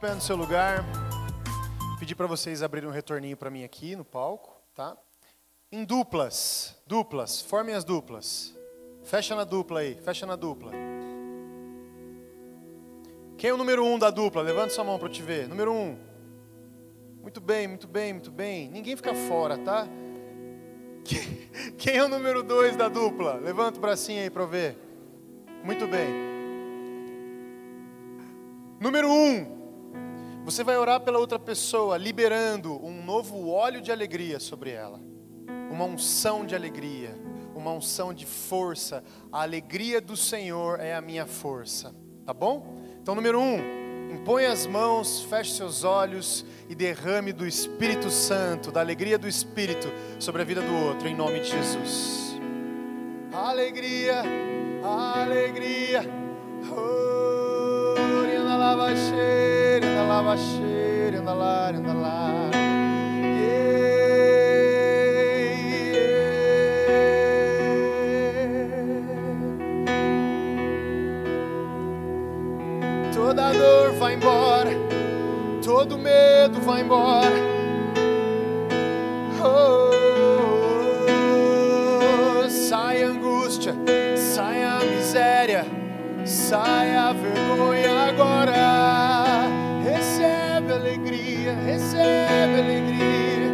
[0.00, 0.82] pé no seu lugar.
[1.98, 4.96] Pedir para vocês abrirem um retorninho para mim aqui no palco, tá?
[5.70, 8.56] Em duplas, duplas, formem as duplas.
[9.04, 10.72] Fecha na dupla aí, fecha na dupla.
[13.36, 14.40] Quem é o número um da dupla?
[14.40, 15.46] Levanta sua mão para eu te ver.
[15.46, 15.98] Número um.
[17.20, 18.70] Muito bem, muito bem, muito bem.
[18.70, 19.86] Ninguém fica fora, tá?
[21.76, 23.34] Quem é o número dois da dupla?
[23.34, 24.78] Levanta o bracinho aí para eu ver.
[25.62, 26.08] Muito bem.
[28.80, 29.59] Número um,
[30.50, 35.00] você vai orar pela outra pessoa, liberando um novo óleo de alegria sobre ela,
[35.70, 37.16] uma unção de alegria,
[37.54, 39.04] uma unção de força.
[39.30, 41.94] A alegria do Senhor é a minha força,
[42.26, 42.80] tá bom?
[43.00, 43.58] Então, número um,
[44.12, 49.86] impõe as mãos, feche seus olhos e derrame do Espírito Santo, da alegria do Espírito
[50.18, 52.40] sobre a vida do outro, em nome de Jesus.
[53.32, 54.24] Alegria,
[54.82, 56.02] alegria.
[56.76, 58.29] Oh
[58.60, 62.50] lava cheira, anda lava cheira, anda lá, anda lá.
[73.14, 74.70] Toda dor vai embora,
[75.64, 77.50] todo medo vai embora.
[79.42, 79.89] Oh,
[86.50, 89.46] sai a vergonha agora.
[89.84, 93.50] Recebe alegria, recebe alegria,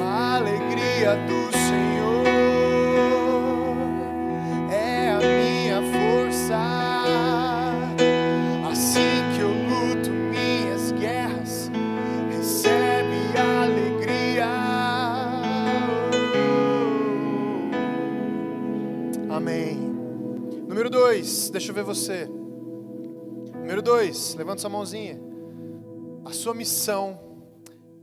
[0.00, 2.26] a alegria do Senhor
[4.70, 6.56] é a minha força.
[8.70, 11.72] Assim que eu luto minhas guerras,
[12.30, 14.46] recebe alegria.
[19.28, 19.95] Amém.
[20.76, 22.26] Número dois, deixa eu ver você.
[22.26, 25.18] Número dois, levanta sua mãozinha.
[26.22, 27.18] A sua missão,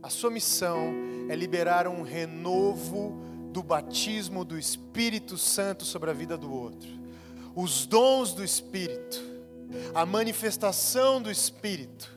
[0.02, 0.92] a sua missão
[1.28, 3.16] é liberar um renovo
[3.52, 6.90] do batismo do Espírito Santo sobre a vida do outro.
[7.54, 9.22] Os dons do Espírito,
[9.94, 12.10] a manifestação do Espírito,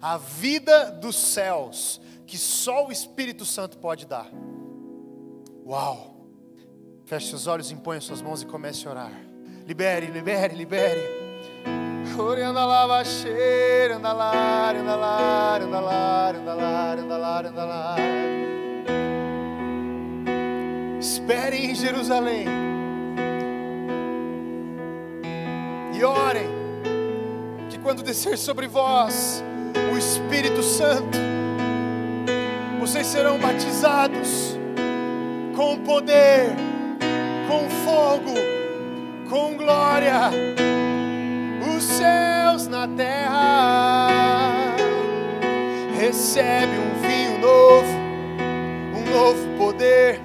[0.00, 4.30] a vida dos céus, que só o Espírito Santo pode dar.
[5.66, 6.24] Uau!
[7.04, 9.33] Feche seus olhos, impõe suas mãos e comece a orar.
[9.66, 11.24] Libere, libere, libere.
[12.46, 17.96] Anda lá, cheira, anda lá, anda lá, anda lá, anda lá, anda lá, anda lá.
[21.00, 22.46] Espere em Jerusalém.
[25.94, 26.46] E orem
[27.70, 29.42] que quando descer sobre vós
[29.92, 31.18] o Espírito Santo,
[32.78, 34.58] vocês serão batizados
[35.56, 36.54] com poder,
[37.48, 38.53] com fogo,
[39.34, 40.30] com glória
[41.76, 44.76] os céus na terra.
[45.98, 47.88] Recebe um vinho novo,
[48.94, 50.20] um novo poder,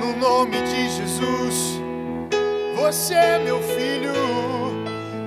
[0.00, 1.80] no nome de Jesus.
[2.76, 4.12] Você é meu filho,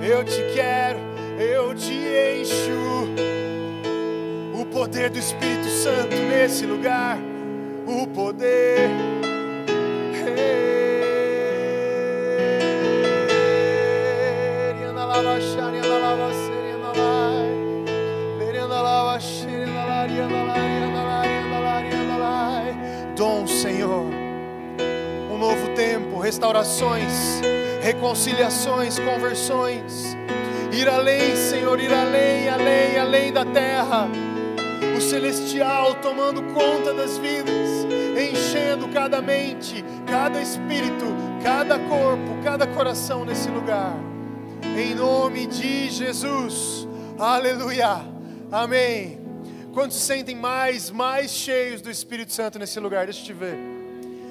[0.02, 0.98] eu te quero,
[1.38, 3.12] eu te encho.
[4.58, 7.18] O poder do Espírito Santo nesse lugar,
[7.86, 8.88] o poder.
[23.16, 24.06] Dom, Senhor,
[25.28, 27.40] um novo tempo, restaurações,
[27.82, 30.16] reconciliações, conversões,
[30.72, 34.08] ir além, Senhor, ir além, além, além da terra,
[34.96, 37.86] o celestial tomando conta das vidas,
[38.16, 41.06] enchendo cada mente, cada espírito,
[41.42, 43.96] cada corpo, cada coração nesse lugar
[44.76, 46.86] em nome de Jesus.
[47.18, 48.00] Aleluia.
[48.50, 49.18] Amém.
[49.72, 53.06] Quantos se sentem mais, mais cheios do Espírito Santo nesse lugar?
[53.06, 53.56] Deixa eu te ver.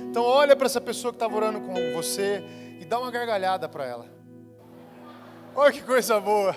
[0.10, 2.44] Então olha para essa pessoa que estava orando com você
[2.80, 4.06] e dá uma gargalhada para ela.
[5.56, 6.56] Olha que coisa boa.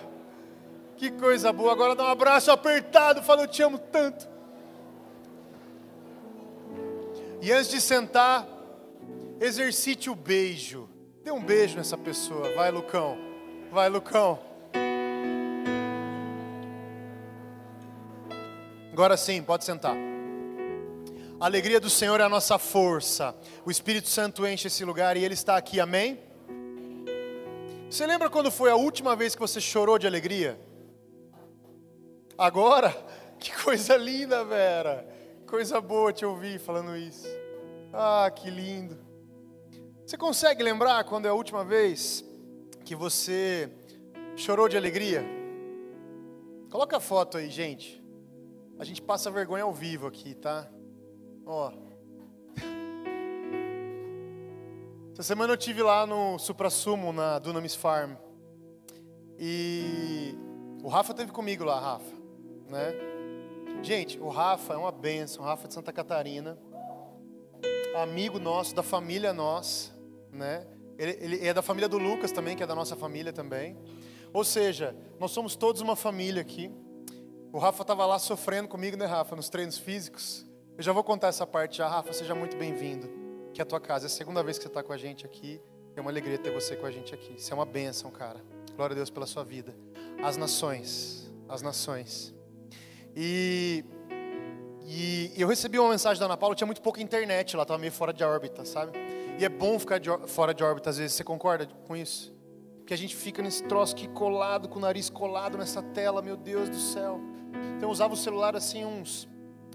[0.97, 1.73] Que coisa boa.
[1.73, 4.29] Agora dá um abraço apertado, fala eu te amo tanto.
[7.43, 8.47] E antes de sentar,
[9.41, 10.89] exercite o beijo.
[11.25, 12.55] Dê um beijo nessa pessoa.
[12.55, 13.30] Vai, Lucão.
[13.71, 14.37] Vai, Lucão.
[18.93, 19.95] Agora sim, pode sentar.
[21.39, 23.33] A alegria do Senhor é a nossa força.
[23.65, 26.19] O Espírito Santo enche esse lugar e Ele está aqui, amém?
[27.89, 30.61] Você lembra quando foi a última vez que você chorou de alegria?
[32.37, 32.95] Agora?
[33.41, 35.09] Que coisa linda, Vera.
[35.47, 37.27] Coisa boa te ouvir falando isso.
[37.91, 38.99] Ah, que lindo.
[40.05, 42.23] Você consegue lembrar quando é a última vez
[42.85, 43.71] que você
[44.37, 45.25] chorou de alegria?
[46.71, 48.03] Coloca a foto aí, gente.
[48.79, 50.69] A gente passa vergonha ao vivo aqui, tá?
[51.45, 51.73] Ó.
[55.13, 58.15] Essa semana eu tive lá no Supra Sumo, na Dunamis Farm.
[59.39, 60.35] E
[60.83, 62.15] o Rafa teve comigo lá, Rafa,
[62.69, 62.95] né?
[63.83, 66.59] Gente, o Rafa é uma benção, o Rafa é de Santa Catarina,
[67.97, 69.93] amigo nosso, da família nossa,
[70.33, 70.67] né?
[71.01, 73.75] Ele, ele é da família do Lucas também, que é da nossa família também.
[74.35, 76.71] Ou seja, nós somos todos uma família aqui.
[77.51, 80.47] O Rafa estava lá sofrendo comigo, né, Rafa, nos treinos físicos.
[80.77, 81.89] Eu já vou contar essa parte já.
[81.89, 83.09] Rafa, seja muito bem-vindo
[83.55, 84.05] que é a tua casa.
[84.05, 85.59] É a segunda vez que você está com a gente aqui.
[85.97, 87.35] É uma alegria ter você com a gente aqui.
[87.35, 88.45] Isso é uma bênção, cara.
[88.77, 89.75] Glória a Deus pela sua vida.
[90.23, 92.35] As nações, as nações.
[93.17, 93.85] E,
[94.85, 97.91] e eu recebi uma mensagem da Ana Paula, tinha muito pouca internet lá, estava meio
[97.91, 98.93] fora de órbita, sabe?
[99.39, 102.35] E é bom ficar de, fora de órbita às vezes, você concorda com isso?
[102.79, 106.37] Porque a gente fica nesse troço aqui colado, com o nariz colado nessa tela, meu
[106.37, 107.21] Deus do céu.
[107.77, 109.29] Então eu usava o celular assim uns,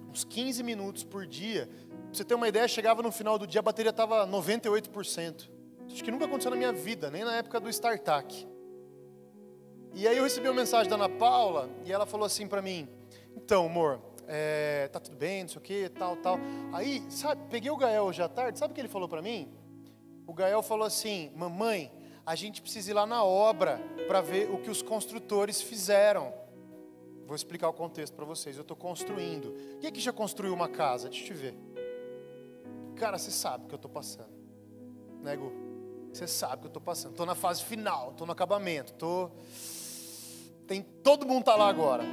[0.09, 1.69] uns 15 minutos por dia.
[1.89, 5.49] Pra você ter uma ideia, chegava no final do dia, a bateria estava 98%.
[5.91, 8.47] Acho que nunca aconteceu na minha vida, nem na época do StarTAC.
[9.93, 12.87] E aí eu recebi uma mensagem da Ana Paula, e ela falou assim para mim,
[13.35, 16.37] então, amor, é, tá tudo bem, não sei o que, tal, tal.
[16.73, 19.53] Aí, sabe, peguei o Gael hoje à tarde, sabe o que ele falou para mim?
[20.27, 21.91] O Gael falou assim, mamãe,
[22.25, 26.33] a gente precisa ir lá na obra para ver o que os construtores fizeram.
[27.25, 28.55] Vou explicar o contexto para vocês.
[28.55, 29.53] Eu estou construindo.
[29.79, 31.09] Quem aqui já construiu uma casa?
[31.09, 31.55] Deixa eu te ver.
[32.95, 34.33] Cara, você sabe o que eu estou passando.
[35.21, 35.51] Nego,
[36.11, 37.11] você sabe o que eu estou passando.
[37.11, 38.93] Estou na fase final, estou no acabamento.
[38.93, 39.29] Tô...
[40.67, 40.81] Tem...
[40.81, 42.03] Todo mundo está lá agora.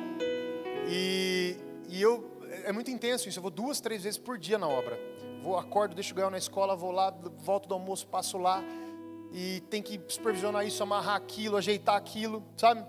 [0.88, 1.56] E,
[1.92, 3.38] e eu é muito intenso isso.
[3.38, 4.98] Eu vou duas, três vezes por dia na obra.
[5.42, 7.10] Vou, acordo, deixo o Gael na escola, vou lá,
[7.44, 8.64] volto do almoço, passo lá
[9.30, 12.82] e tem que supervisionar isso, amarrar aquilo, ajeitar aquilo, sabe?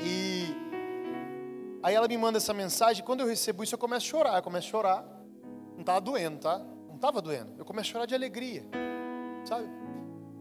[0.00, 0.54] E
[1.82, 3.04] aí ela me manda essa mensagem.
[3.04, 4.36] Quando eu recebo isso, eu começo a chorar.
[4.36, 5.04] Eu começo a chorar.
[5.72, 6.58] Não estava doendo, tá?
[6.58, 7.54] Não estava doendo.
[7.58, 8.64] Eu começo a chorar de alegria,
[9.44, 9.68] sabe?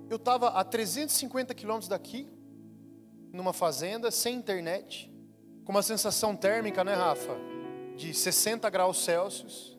[0.07, 2.30] Eu estava a 350 quilômetros daqui,
[3.33, 5.12] numa fazenda, sem internet
[5.66, 7.50] com uma sensação térmica, né, Rafa?
[8.01, 9.77] De 60 graus Celsius.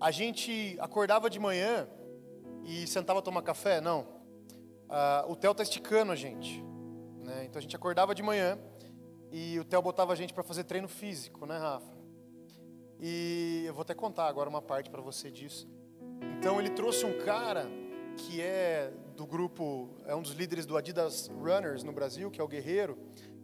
[0.00, 1.86] A gente acordava de manhã
[2.64, 3.78] e sentava a tomar café?
[3.78, 4.08] Não.
[4.88, 6.64] Ah, o Theo está esticando a gente.
[7.22, 7.44] Né?
[7.44, 8.58] Então a gente acordava de manhã
[9.30, 11.94] e o Theo botava a gente para fazer treino físico, né, Rafa?
[12.98, 15.68] E eu vou até contar agora uma parte para você disso.
[16.38, 17.66] Então ele trouxe um cara
[18.16, 22.44] que é do grupo, é um dos líderes do Adidas Runners no Brasil, que é
[22.44, 22.96] o Guerreiro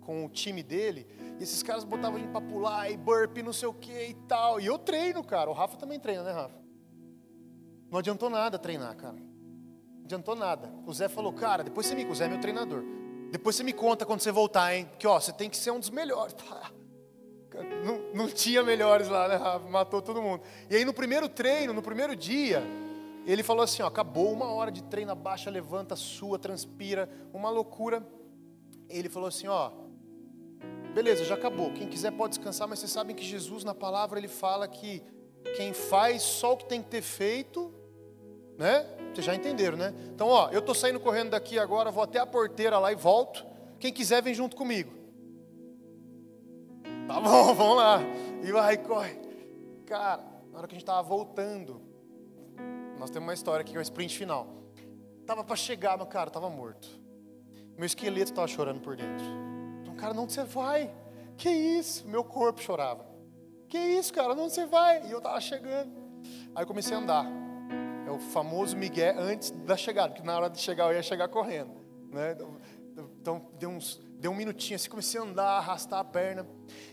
[0.04, 1.06] com o time dele,
[1.38, 4.14] e esses caras botavam a gente pra pular, e burpee, não sei o que e
[4.28, 4.60] tal.
[4.60, 5.48] E eu treino, cara.
[5.48, 6.60] O Rafa também treina, né, Rafa?
[7.90, 9.16] Não adiantou nada treinar, cara.
[9.16, 10.72] Não adiantou nada.
[10.86, 12.04] O Zé falou, cara, depois você me.
[12.04, 12.82] O Zé é meu treinador.
[13.30, 14.86] Depois você me conta quando você voltar, hein?
[14.86, 16.34] Porque, ó, você tem que ser um dos melhores.
[17.84, 19.68] Não, não tinha melhores lá, né, Rafa?
[19.68, 20.42] Matou todo mundo.
[20.70, 22.62] E aí no primeiro treino, no primeiro dia,
[23.26, 28.06] ele falou assim: ó, acabou uma hora de treino, abaixa, levanta, sua, transpira, uma loucura.
[28.88, 29.70] Ele falou assim: ó,
[30.92, 31.72] beleza, já acabou.
[31.72, 35.02] Quem quiser pode descansar, mas vocês sabem que Jesus na palavra ele fala que
[35.56, 37.72] quem faz só o que tem que ter feito,
[38.56, 38.86] né?
[39.12, 39.92] Vocês já entenderam, né?
[40.14, 43.44] Então, ó, eu tô saindo correndo daqui agora, vou até a porteira lá e volto.
[43.78, 44.92] Quem quiser vem junto comigo.
[47.06, 48.00] Tá bom, vamos lá.
[48.42, 49.18] E vai, corre.
[49.86, 51.80] Cara, na hora que a gente tava voltando,
[52.98, 54.46] nós temos uma história aqui que é o sprint final.
[55.26, 56.88] Tava para chegar, mas cara, tava morto.
[57.76, 59.51] Meu esqueleto tava chorando por dentro
[60.02, 60.90] cara, onde você vai?
[61.36, 62.06] Que isso?
[62.08, 63.06] Meu corpo chorava.
[63.68, 65.06] Que isso, cara, onde você vai?
[65.06, 65.92] E eu estava chegando.
[66.54, 67.24] Aí eu comecei a andar.
[68.04, 71.28] É o famoso Miguel antes da chegada, porque na hora de chegar eu ia chegar
[71.28, 71.70] correndo.
[72.10, 72.36] Né?
[73.20, 76.46] Então deu, uns, deu um minutinho assim, comecei a andar, arrastar a perna.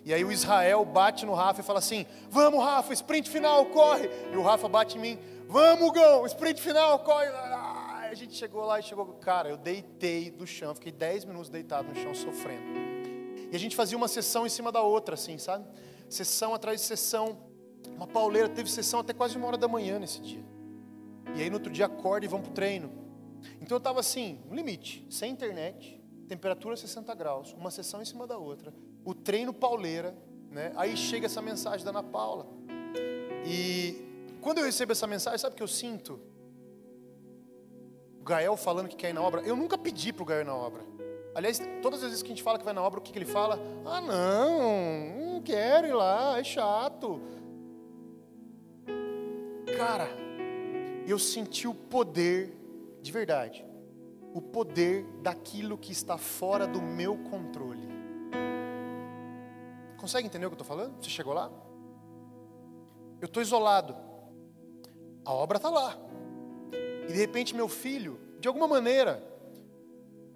[0.06, 4.08] E aí o Israel bate no Rafa e fala assim: Vamos, Rafa, sprint final, corre.
[4.32, 7.28] E o Rafa bate em mim: Vamos, Gão, sprint final, corre.
[7.28, 9.06] A gente chegou lá e chegou.
[9.16, 12.89] Cara, eu deitei do chão, fiquei 10 minutos deitado no chão sofrendo.
[13.52, 15.66] E a gente fazia uma sessão em cima da outra, assim, sabe?
[16.10, 17.38] Sessão atrás de sessão.
[17.96, 20.44] Uma pauleira, teve sessão até quase uma hora da manhã nesse dia.
[21.36, 22.92] E aí no outro dia acorda e vamos pro treino.
[23.62, 28.28] Então eu estava assim, no limite, sem internet, temperatura 60 graus, uma sessão em cima
[28.28, 28.74] da outra.
[29.04, 30.16] O treino pauleira,
[30.52, 30.72] né?
[30.76, 32.48] Aí chega essa mensagem da Ana Paula.
[33.46, 34.10] E
[34.42, 36.20] quando eu recebo essa mensagem, sabe o que eu sinto?
[38.20, 39.42] O Gael falando que quer ir na obra.
[39.42, 40.84] Eu nunca pedi para o Gael ir na obra.
[41.36, 43.20] Aliás, todas as vezes que a gente fala que vai na obra, o que, que
[43.20, 43.60] ele fala?
[43.86, 47.22] Ah, não, não quero ir lá, é chato.
[49.78, 50.10] Cara,
[51.08, 52.54] eu senti o poder,
[53.02, 53.66] de verdade,
[54.34, 57.88] o poder daquilo que está fora do meu controle.
[59.98, 61.02] consegue entender o que eu estou falando?
[61.02, 61.52] Você chegou lá?
[63.22, 63.96] Eu estou isolado.
[65.26, 65.98] A obra está lá.
[67.08, 69.24] E de repente meu filho, de alguma maneira,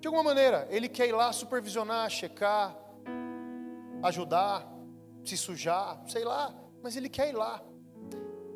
[0.04, 2.78] de alguma maneira, ele quer ir lá supervisionar, checar,
[4.04, 4.70] ajudar,
[5.24, 7.64] se sujar, sei lá, mas ele quer ir lá.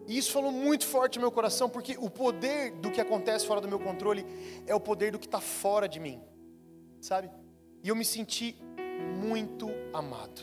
[0.06, 3.62] E isso falou muito forte no meu coração, porque o poder do que acontece fora
[3.62, 4.26] do meu controle
[4.66, 6.22] é o poder do que está fora de mim,
[7.00, 7.32] sabe?
[7.82, 8.62] E eu me senti
[9.16, 10.42] muito amado.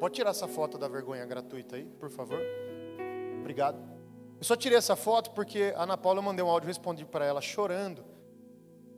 [0.00, 2.40] Pode tirar essa foto da vergonha gratuita aí, por favor?
[3.40, 3.76] Obrigado.
[4.38, 7.42] Eu só tirei essa foto porque a Ana Paula mandei um áudio, respondi para ela
[7.42, 8.15] chorando.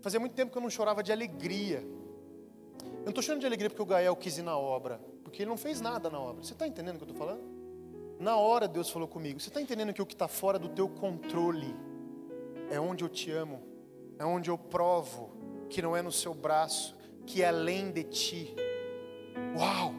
[0.01, 1.79] Fazia muito tempo que eu não chorava de alegria.
[1.79, 5.49] Eu não estou chorando de alegria porque o Gael quis ir na obra, porque ele
[5.51, 6.43] não fez nada na obra.
[6.43, 7.43] Você está entendendo o que eu estou falando?
[8.19, 9.41] Na hora Deus falou comigo.
[9.41, 11.75] Você está entendendo que o que está fora do teu controle
[12.71, 13.63] é onde eu te amo,
[14.19, 15.31] é onde eu provo
[15.71, 18.55] que não é no seu braço, que é além de ti.
[19.57, 19.95] Uau!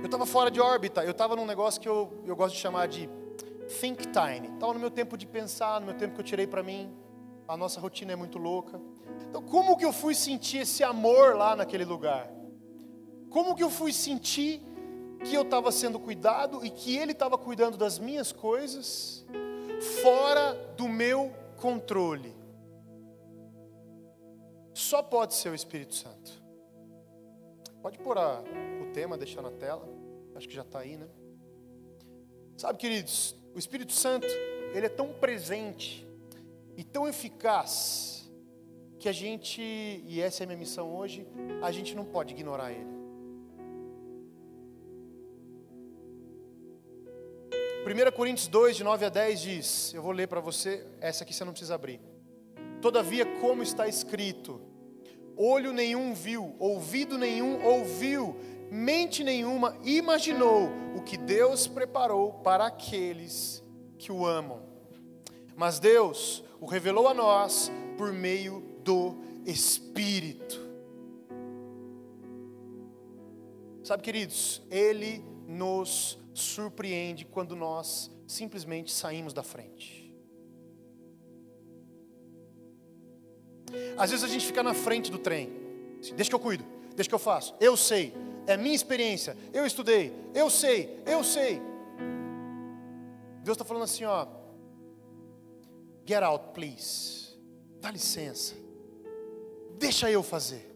[0.00, 2.86] Eu estava fora de órbita, eu estava num negócio que eu, eu gosto de chamar
[2.86, 3.08] de
[3.80, 4.54] think time.
[4.54, 6.94] Estava no meu tempo de pensar, no meu tempo que eu tirei para mim.
[7.48, 8.80] A nossa rotina é muito louca.
[9.28, 12.30] Então, como que eu fui sentir esse amor lá naquele lugar?
[13.30, 14.62] Como que eu fui sentir
[15.24, 19.24] que eu estava sendo cuidado e que Ele estava cuidando das minhas coisas,
[20.02, 22.34] fora do meu controle?
[24.74, 26.32] Só pode ser o Espírito Santo.
[27.80, 28.42] Pode pôr a,
[28.82, 29.88] o tema, deixar na tela.
[30.34, 31.08] Acho que já está aí, né?
[32.56, 34.26] Sabe, queridos, o Espírito Santo,
[34.74, 36.05] ele é tão presente
[36.76, 38.30] e tão eficaz
[38.98, 41.26] que a gente, e essa é a minha missão hoje,
[41.62, 42.96] a gente não pode ignorar ele.
[47.86, 51.32] 1 Coríntios 2, de 9 a 10 diz: Eu vou ler para você, essa aqui
[51.32, 52.00] você não precisa abrir.
[52.82, 54.60] Todavia, como está escrito,
[55.36, 58.36] olho nenhum viu, ouvido nenhum ouviu,
[58.70, 63.62] mente nenhuma imaginou o que Deus preparou para aqueles
[63.98, 64.62] que o amam.
[65.54, 70.64] Mas Deus o revelou a nós por meio do Espírito.
[73.82, 80.12] Sabe, queridos, Ele nos surpreende quando nós simplesmente saímos da frente.
[83.96, 85.52] Às vezes a gente fica na frente do trem.
[86.14, 87.54] Deixa que eu cuido, deixa que eu faço.
[87.60, 88.12] Eu sei,
[88.46, 89.36] é minha experiência.
[89.52, 91.60] Eu estudei, eu sei, eu sei.
[93.42, 94.26] Deus está falando assim, ó.
[96.06, 97.36] Get out, please.
[97.80, 98.54] Dá licença.
[99.76, 100.72] Deixa eu fazer.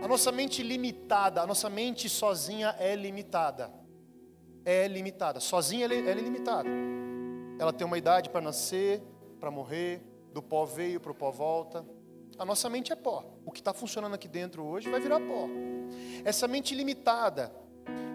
[0.00, 3.72] A nossa mente limitada, a nossa mente sozinha é limitada.
[4.64, 5.40] É limitada.
[5.40, 6.68] Sozinha ela é limitada.
[7.58, 9.02] Ela tem uma idade para nascer,
[9.40, 10.00] para morrer,
[10.32, 11.84] do pó veio, para o pó volta.
[12.38, 13.24] A nossa mente é pó.
[13.44, 15.48] O que está funcionando aqui dentro hoje vai virar pó.
[16.24, 17.52] Essa mente limitada,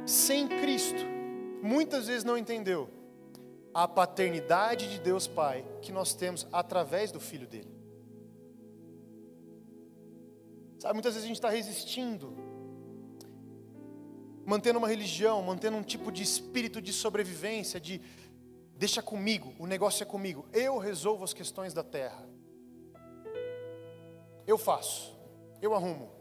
[0.05, 1.03] sem Cristo,
[1.61, 3.02] muitas vezes não entendeu
[3.73, 7.73] a paternidade de Deus Pai que nós temos através do Filho dele.
[10.79, 12.35] Sabe, muitas vezes a gente está resistindo,
[14.45, 18.01] mantendo uma religião, mantendo um tipo de espírito de sobrevivência, de
[18.75, 20.45] Deixa comigo, o negócio é comigo.
[20.51, 22.27] Eu resolvo as questões da terra.
[24.45, 25.17] Eu faço,
[25.61, 26.11] eu arrumo,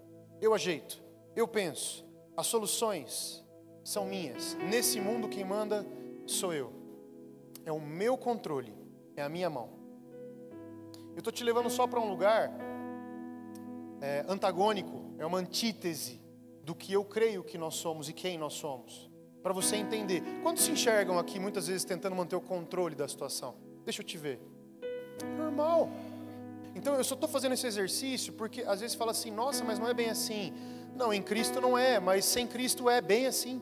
[0.40, 1.02] eu ajeito,
[1.34, 2.06] eu penso.
[2.36, 3.42] As soluções
[3.82, 4.54] são minhas.
[4.54, 5.84] Nesse mundo quem manda
[6.26, 6.81] sou eu.
[7.64, 8.74] É o meu controle,
[9.16, 9.70] é a minha mão.
[11.12, 12.50] Eu estou te levando só para um lugar
[14.00, 16.20] é, antagônico, é uma antítese
[16.64, 19.10] do que eu creio que nós somos e quem nós somos
[19.42, 20.22] para você entender.
[20.42, 23.56] Quantos se enxergam aqui muitas vezes tentando manter o controle da situação?
[23.84, 24.40] Deixa eu te ver.
[25.36, 25.90] Normal.
[26.74, 29.88] Então eu só estou fazendo esse exercício porque às vezes fala assim, nossa, mas não
[29.88, 30.52] é bem assim.
[30.94, 33.60] Não, em Cristo não é, mas sem Cristo é bem assim.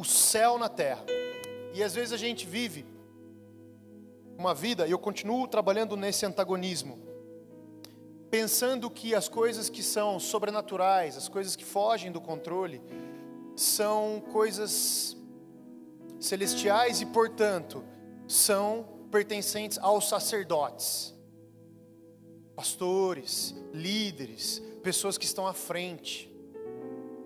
[0.00, 1.04] O céu na terra.
[1.74, 2.86] E às vezes a gente vive
[4.38, 7.10] uma vida, e eu continuo trabalhando nesse antagonismo
[8.30, 12.80] pensando que as coisas que são sobrenaturais, as coisas que fogem do controle,
[13.56, 15.16] são coisas
[16.20, 17.84] celestiais e, portanto,
[18.28, 21.12] são pertencentes aos sacerdotes,
[22.54, 26.29] pastores, líderes, pessoas que estão à frente.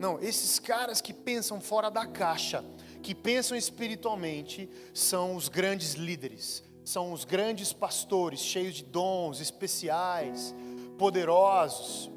[0.04, 2.62] Não, esses caras que pensam fora da caixa,
[3.02, 10.54] que pensam espiritualmente, são os grandes líderes, são os grandes pastores, cheios de dons especiais,
[10.98, 12.10] poderosos,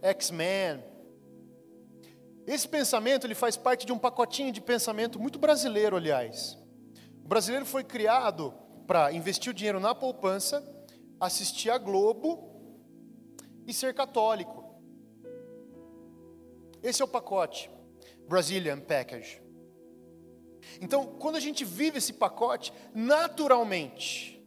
[0.00, 0.82] X-Men.
[2.46, 6.56] Esse pensamento ele faz parte de um pacotinho de pensamento muito brasileiro, aliás.
[7.22, 8.54] O brasileiro foi criado
[8.86, 10.66] para investir o dinheiro na poupança,
[11.20, 12.48] assistir a Globo
[13.66, 14.64] e ser católico.
[16.84, 17.70] Esse é o pacote
[18.28, 19.42] Brazilian Package.
[20.82, 24.46] Então, quando a gente vive esse pacote, naturalmente,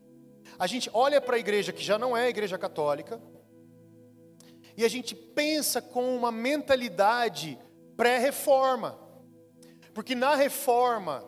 [0.59, 3.19] a gente olha para a igreja que já não é a igreja católica,
[4.75, 7.57] e a gente pensa com uma mentalidade
[7.95, 8.99] pré-reforma.
[9.91, 11.25] Porque na reforma,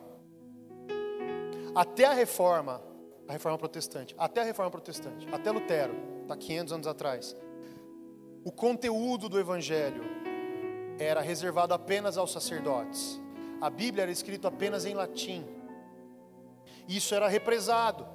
[1.74, 2.80] até a reforma,
[3.26, 7.36] a reforma protestante, até a reforma protestante, até Lutero, está 500 anos atrás,
[8.44, 10.19] o conteúdo do evangelho
[11.04, 13.20] era reservado apenas aos sacerdotes.
[13.60, 15.44] A Bíblia era escrita apenas em latim.
[16.88, 18.06] Isso era represado.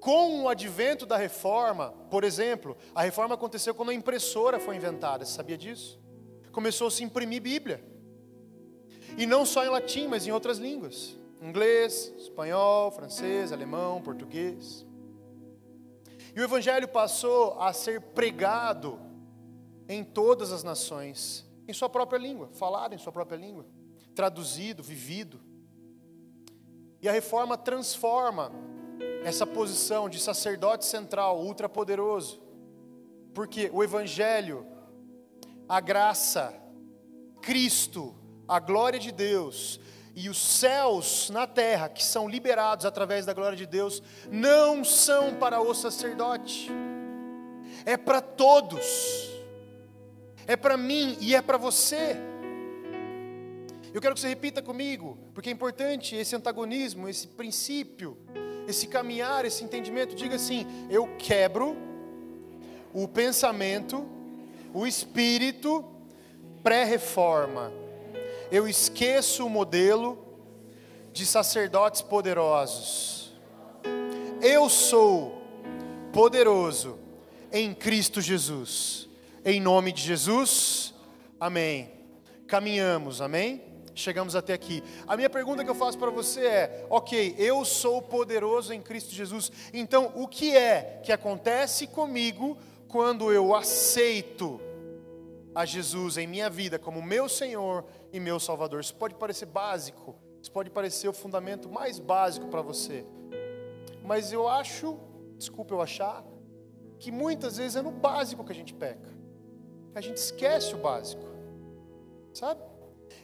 [0.00, 5.24] Com o advento da reforma, por exemplo, a reforma aconteceu quando a impressora foi inventada,
[5.24, 6.00] você sabia disso?
[6.50, 7.84] Começou a se imprimir Bíblia.
[9.18, 14.86] E não só em latim, mas em outras línguas: inglês, espanhol, francês, alemão, português.
[16.34, 18.98] E o evangelho passou a ser pregado
[19.88, 23.64] em todas as nações, em sua própria língua, falado em sua própria língua,
[24.14, 25.40] traduzido, vivido.
[27.00, 28.52] E a reforma transforma
[29.24, 32.42] essa posição de sacerdote central, ultrapoderoso,
[33.34, 34.66] porque o Evangelho,
[35.68, 36.54] a graça,
[37.40, 38.14] Cristo,
[38.46, 39.80] a glória de Deus
[40.14, 45.34] e os céus na terra, que são liberados através da glória de Deus, não são
[45.34, 46.70] para o sacerdote,
[47.86, 49.30] é para todos,
[50.46, 52.16] é para mim e é para você.
[53.92, 58.16] Eu quero que você repita comigo, porque é importante esse antagonismo, esse princípio
[58.70, 61.76] esse caminhar, esse entendimento, diga assim: eu quebro
[62.92, 64.06] o pensamento,
[64.72, 65.84] o espírito
[66.62, 67.72] pré-reforma.
[68.50, 70.18] Eu esqueço o modelo
[71.12, 73.32] de sacerdotes poderosos.
[74.40, 75.42] Eu sou
[76.12, 76.98] poderoso
[77.52, 79.08] em Cristo Jesus.
[79.44, 80.92] Em nome de Jesus,
[81.38, 81.90] amém.
[82.46, 83.70] Caminhamos, amém?
[83.94, 84.82] chegamos até aqui.
[85.06, 89.14] A minha pergunta que eu faço para você é: ok, eu sou poderoso em Cristo
[89.14, 92.56] Jesus, então o que é que acontece comigo
[92.88, 94.60] quando eu aceito
[95.54, 98.80] a Jesus em minha vida como meu Senhor e meu Salvador?
[98.80, 103.04] Isso pode parecer básico, isso pode parecer o fundamento mais básico para você,
[104.04, 104.98] mas eu acho,
[105.36, 106.24] desculpa eu achar,
[106.98, 109.19] que muitas vezes é no básico que a gente peca,
[109.94, 111.24] a gente esquece o básico,
[112.32, 112.60] sabe?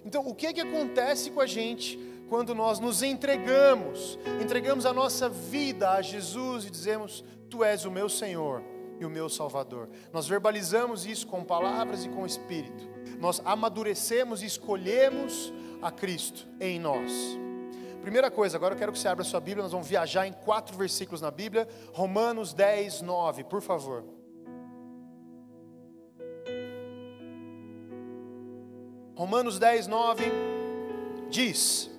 [0.04, 1.98] Então, o que é que acontece com a gente
[2.28, 7.90] quando nós nos entregamos, entregamos a nossa vida a Jesus e dizemos: Tu és o
[7.90, 8.62] meu Senhor
[8.98, 9.88] e o meu Salvador?
[10.12, 12.88] Nós verbalizamos isso com palavras e com espírito.
[13.20, 17.12] Nós amadurecemos e escolhemos a Cristo em nós.
[18.00, 20.32] Primeira coisa, agora eu quero que você abra a sua Bíblia, nós vamos viajar em
[20.32, 24.04] quatro versículos na Bíblia, Romanos 10, 9, por favor.
[29.16, 30.24] Romanos 10, 9
[31.30, 31.90] diz: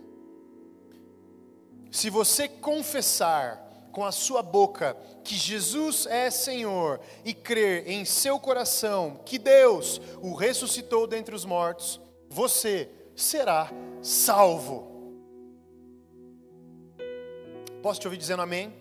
[1.92, 8.40] Se você confessar com a sua boca que Jesus é Senhor e crer em seu
[8.40, 12.00] coração que Deus o ressuscitou dentre os mortos,
[12.30, 13.72] você será
[14.04, 14.96] salvo.
[17.82, 18.72] Posso te ouvir dizendo amém?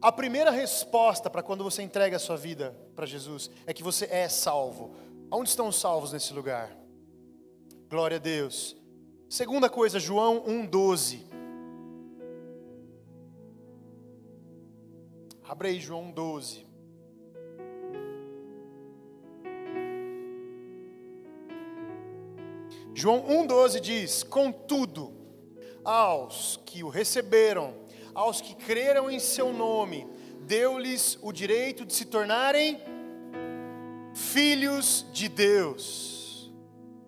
[0.00, 4.06] A primeira resposta para quando você entrega a sua vida para Jesus é que você
[4.06, 4.94] é salvo.
[5.32, 6.76] Onde estão os salvos nesse lugar?
[7.88, 8.76] Glória a Deus.
[9.28, 11.24] Segunda coisa, João 1,12.
[15.44, 16.66] Abre aí, João 12.
[22.92, 25.14] João 1,12 diz: Contudo,
[25.84, 27.72] aos que o receberam,
[28.12, 30.08] aos que creram em seu nome,
[30.40, 32.82] deu-lhes o direito de se tornarem
[34.32, 36.50] filhos de Deus.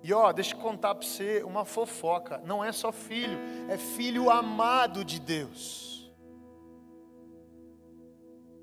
[0.02, 4.30] E ó, deixa eu contar para você uma fofoca: não é só filho, é filho
[4.30, 6.12] amado de Deus.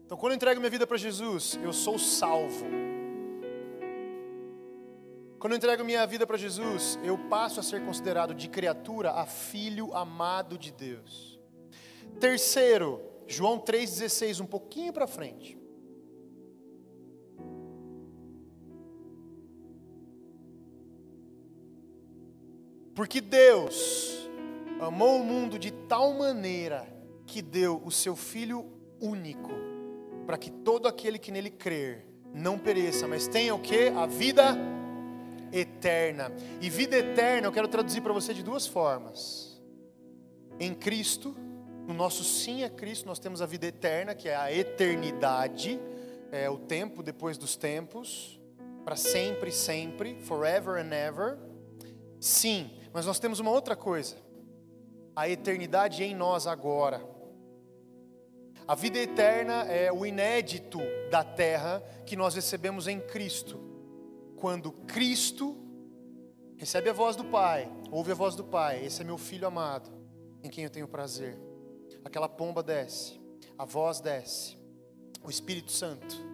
[0.06, 2.66] Então, quando eu entrego minha vida para Jesus, eu sou salvo.
[5.38, 9.26] Quando eu entrego minha vida para Jesus, eu passo a ser considerado de criatura a
[9.26, 11.40] filho amado de Deus.
[12.20, 15.59] Terceiro, João 3,16, um pouquinho para frente.
[23.00, 24.30] Porque Deus
[24.82, 26.86] amou o mundo de tal maneira
[27.26, 28.66] que deu o seu Filho
[29.00, 29.54] único,
[30.26, 33.88] para que todo aquele que nele crer não pereça, mas tenha o que?
[33.88, 34.54] A vida
[35.50, 36.30] eterna.
[36.60, 39.64] E vida eterna eu quero traduzir para você de duas formas:
[40.60, 41.34] em Cristo,
[41.88, 45.80] No nosso sim a Cristo, nós temos a vida eterna, que é a eternidade,
[46.34, 48.38] é o tempo depois dos tempos,
[48.84, 51.38] para sempre, sempre, forever and ever.
[52.20, 54.16] Sim, mas nós temos uma outra coisa:
[55.16, 57.02] a eternidade em nós agora.
[58.68, 60.78] A vida eterna é o inédito
[61.10, 63.60] da terra que nós recebemos em Cristo.
[64.36, 65.58] Quando Cristo
[66.56, 69.90] recebe a voz do Pai, ouve a voz do Pai, esse é meu filho amado,
[70.44, 71.36] em quem eu tenho prazer.
[72.06, 73.20] Aquela pomba desce,
[73.58, 74.56] a voz desce,
[75.24, 76.29] o Espírito Santo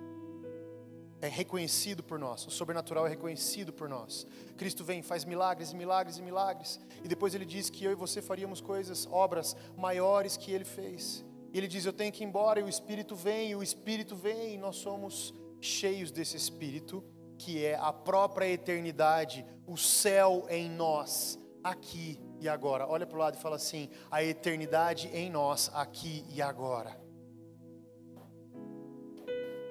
[1.22, 4.28] é reconhecido por nós, o sobrenatural é reconhecido por nós.
[4.58, 7.96] Cristo vem, faz milagres e milagres e milagres, e depois ele diz que eu e
[7.96, 11.24] você faríamos coisas, obras maiores que ele fez.
[11.54, 14.16] E ele diz: Eu tenho que ir embora, e o Espírito vem, e o Espírito
[14.16, 17.04] vem, e nós somos cheios desse Espírito,
[17.38, 22.88] que é a própria eternidade, o céu em nós, aqui e agora.
[22.88, 27.05] Olha para o lado e fala assim: a eternidade em nós, aqui e agora.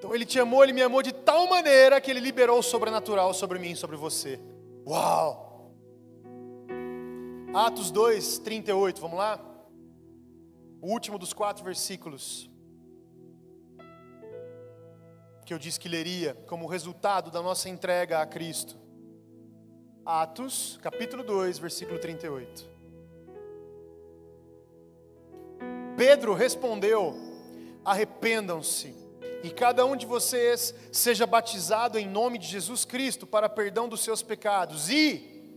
[0.04, 3.32] Então ele te amou, ele me amou de tal maneira que ele liberou o sobrenatural
[3.32, 4.38] sobre mim e sobre você.
[4.86, 5.72] Uau!
[7.54, 9.40] Atos 2, 38, vamos lá?
[10.82, 12.50] o último dos quatro versículos
[15.46, 18.76] que eu disse que leria como resultado da nossa entrega a Cristo.
[20.04, 22.68] Atos, capítulo 2, versículo 38.
[25.96, 27.14] Pedro respondeu:
[27.82, 29.03] Arrependam-se,
[29.44, 34.02] e cada um de vocês seja batizado em nome de Jesus Cristo para perdão dos
[34.02, 35.52] seus pecados, e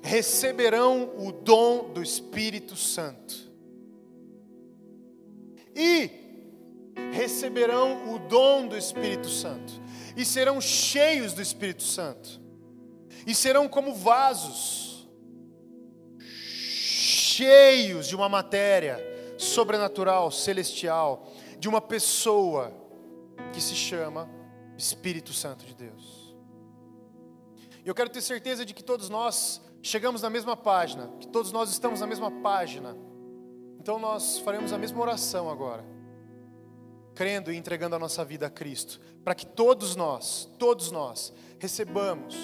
[0.00, 3.50] receberão o dom do Espírito Santo.
[5.74, 6.08] E
[7.10, 9.72] receberão o dom do Espírito Santo,
[10.16, 12.40] e serão cheios do Espírito Santo,
[13.26, 15.08] e serão como vasos,
[16.20, 19.00] cheios de uma matéria
[19.36, 22.85] sobrenatural, celestial, de uma pessoa
[23.52, 24.28] que se chama
[24.76, 26.36] Espírito Santo de Deus.
[27.84, 31.52] E eu quero ter certeza de que todos nós chegamos na mesma página, que todos
[31.52, 32.96] nós estamos na mesma página
[33.86, 35.84] então nós faremos a mesma oração agora,
[37.14, 42.34] crendo e entregando a nossa vida a Cristo, para que todos nós, todos nós, recebamos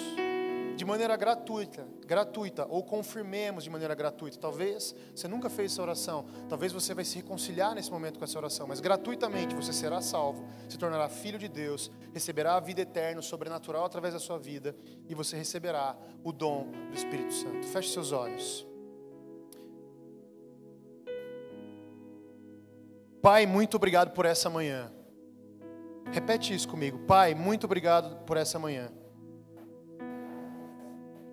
[0.75, 4.37] de maneira gratuita, gratuita, ou confirmemos de maneira gratuita.
[4.37, 8.37] Talvez você nunca fez essa oração, talvez você vai se reconciliar nesse momento com essa
[8.37, 13.21] oração, mas gratuitamente você será salvo, se tornará filho de Deus, receberá a vida eterna,
[13.21, 14.75] sobrenatural através da sua vida,
[15.07, 17.67] e você receberá o dom do Espírito Santo.
[17.67, 18.65] Feche seus olhos.
[23.21, 24.91] Pai, muito obrigado por essa manhã.
[26.11, 26.99] Repete isso comigo.
[27.07, 28.91] Pai, muito obrigado por essa manhã.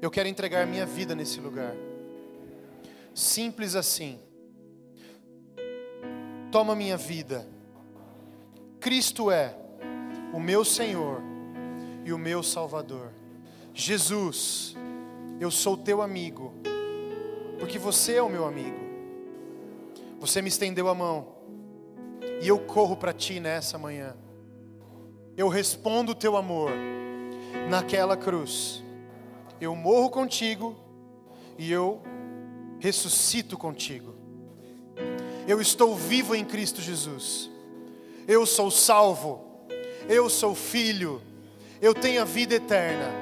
[0.01, 1.75] Eu quero entregar minha vida nesse lugar.
[3.15, 4.19] Simples assim.
[6.51, 7.47] Toma minha vida.
[8.81, 9.55] Cristo é
[10.33, 11.21] o meu Senhor
[12.05, 13.13] e o meu Salvador.
[13.75, 14.75] Jesus,
[15.39, 16.55] eu sou teu amigo,
[17.59, 18.79] porque você é o meu amigo.
[20.19, 21.35] Você me estendeu a mão
[22.43, 24.17] e eu corro para ti nessa manhã.
[25.37, 26.71] Eu respondo o teu amor
[27.69, 28.83] naquela cruz.
[29.61, 30.75] Eu morro contigo
[31.59, 32.03] e eu
[32.79, 34.15] ressuscito contigo.
[35.47, 37.51] Eu estou vivo em Cristo Jesus.
[38.27, 39.45] Eu sou salvo.
[40.09, 41.21] Eu sou filho.
[41.81, 43.13] Eu tenho a vida eterna.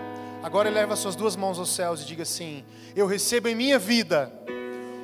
[0.42, 4.32] Agora eleva suas duas mãos aos céus e diga assim: Eu recebo em minha vida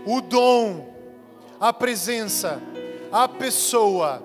[0.07, 0.95] o dom,
[1.59, 2.63] a presença,
[3.11, 4.23] a pessoa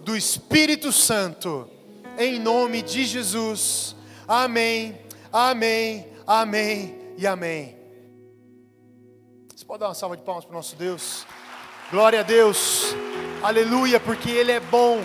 [0.00, 1.68] do Espírito Santo,
[2.18, 3.94] em nome de Jesus.
[4.26, 4.98] Amém,
[5.32, 7.74] amém, amém e amém.
[9.56, 11.26] Você pode dar uma salva de palmas para o nosso Deus?
[11.90, 12.94] Glória a Deus,
[13.42, 15.00] aleluia, porque Ele é bom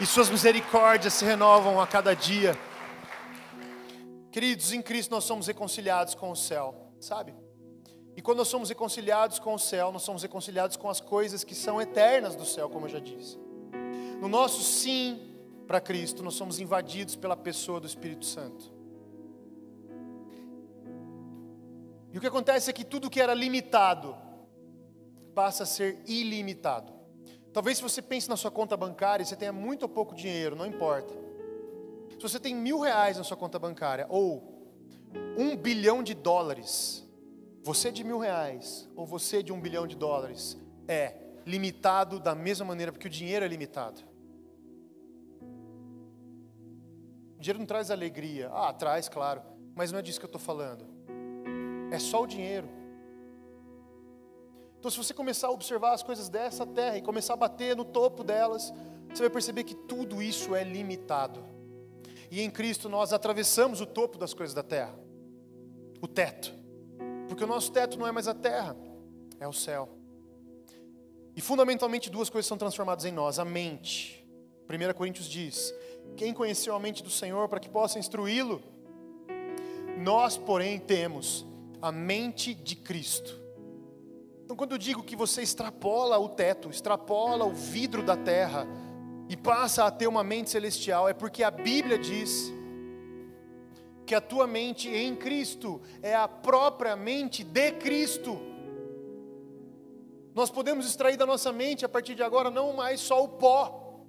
[0.00, 2.58] e Suas misericórdias se renovam a cada dia.
[4.32, 7.34] Queridos, em Cristo nós somos reconciliados com o céu, sabe?
[8.16, 11.54] E quando nós somos reconciliados com o céu, nós somos reconciliados com as coisas que
[11.54, 13.38] são eternas do céu, como eu já disse.
[14.20, 15.36] No nosso sim
[15.68, 18.77] para Cristo, nós somos invadidos pela pessoa do Espírito Santo.
[22.12, 24.16] E o que acontece é que tudo que era limitado
[25.34, 26.92] passa a ser ilimitado.
[27.52, 30.66] Talvez se você pense na sua conta bancária, você tenha muito ou pouco dinheiro, não
[30.66, 31.14] importa.
[32.10, 34.58] Se você tem mil reais na sua conta bancária ou
[35.36, 37.06] um bilhão de dólares,
[37.62, 41.14] você de mil reais ou você de um bilhão de dólares é
[41.46, 44.02] limitado da mesma maneira, porque o dinheiro é limitado.
[47.36, 48.50] O dinheiro não traz alegria.
[48.52, 49.42] Ah, traz, claro,
[49.74, 50.97] mas não é disso que eu estou falando.
[51.90, 52.68] É só o dinheiro.
[54.78, 57.84] Então, se você começar a observar as coisas dessa terra e começar a bater no
[57.84, 58.72] topo delas,
[59.08, 61.44] você vai perceber que tudo isso é limitado.
[62.30, 64.94] E em Cristo nós atravessamos o topo das coisas da terra,
[66.00, 66.54] o teto,
[67.26, 68.76] porque o nosso teto não é mais a terra,
[69.40, 69.88] é o céu.
[71.34, 74.26] E fundamentalmente duas coisas são transformadas em nós: a mente.
[74.68, 75.74] 1 Coríntios diz:
[76.16, 78.62] Quem conheceu a mente do Senhor para que possa instruí-lo?
[79.98, 81.47] Nós, porém, temos
[81.80, 83.38] a mente de Cristo.
[84.44, 88.66] Então, quando eu digo que você extrapola o teto, extrapola o vidro da terra
[89.28, 92.52] e passa a ter uma mente celestial, é porque a Bíblia diz
[94.06, 98.40] que a tua mente em Cristo é a própria mente de Cristo.
[100.34, 104.06] Nós podemos extrair da nossa mente a partir de agora não mais só o pó,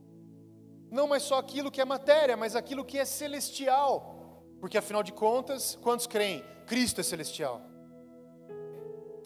[0.90, 4.19] não mais só aquilo que é matéria, mas aquilo que é celestial.
[4.60, 6.44] Porque afinal de contas, quantos creem?
[6.66, 7.62] Cristo é celestial.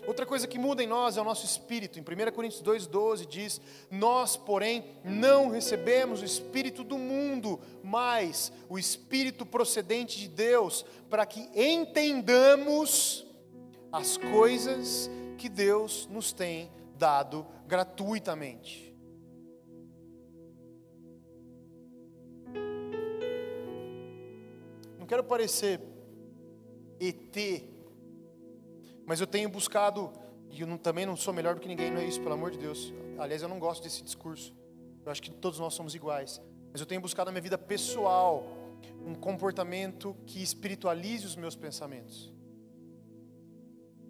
[0.06, 1.98] Outra coisa que muda em nós é o nosso espírito.
[1.98, 8.78] Em 1 Coríntios 2,12 diz: Nós, porém, não recebemos o espírito do mundo, mas o
[8.78, 13.26] espírito procedente de Deus, para que entendamos
[13.91, 18.92] as coisas que Deus nos tem dado gratuitamente.
[25.04, 25.82] Não quero parecer
[26.98, 27.74] ET
[29.06, 30.12] mas eu tenho buscado,
[30.50, 32.52] e eu não, também não sou melhor do que ninguém, não é isso, pelo amor
[32.52, 32.94] de Deus.
[33.18, 34.56] Aliás, eu não gosto desse discurso.
[35.06, 36.42] Eu acho que todos nós somos iguais.
[36.72, 38.46] Mas eu tenho buscado na minha vida pessoal
[39.06, 42.34] um comportamento que espiritualize os meus pensamentos.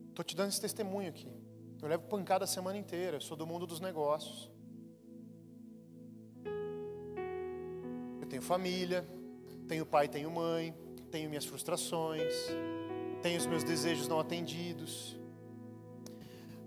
[0.09, 1.33] Estou te dando esse testemunho aqui.
[1.81, 4.51] Eu levo pancada a semana inteira, eu sou do mundo dos negócios.
[8.21, 9.03] Eu tenho família,
[9.73, 10.71] tenho pai, tenho mãe,
[11.09, 12.31] tenho minhas frustrações,
[13.23, 15.17] tenho os meus desejos não atendidos.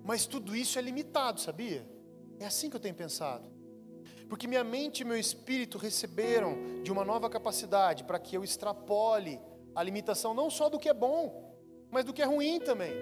[0.03, 1.88] Mas tudo isso é limitado, sabia?
[2.40, 3.49] É assim que eu tenho pensado.
[4.29, 9.40] Porque minha mente e meu espírito receberam de uma nova capacidade para que eu extrapole
[9.73, 11.55] a limitação não só do que é bom,
[11.92, 12.92] mas do que é ruim também.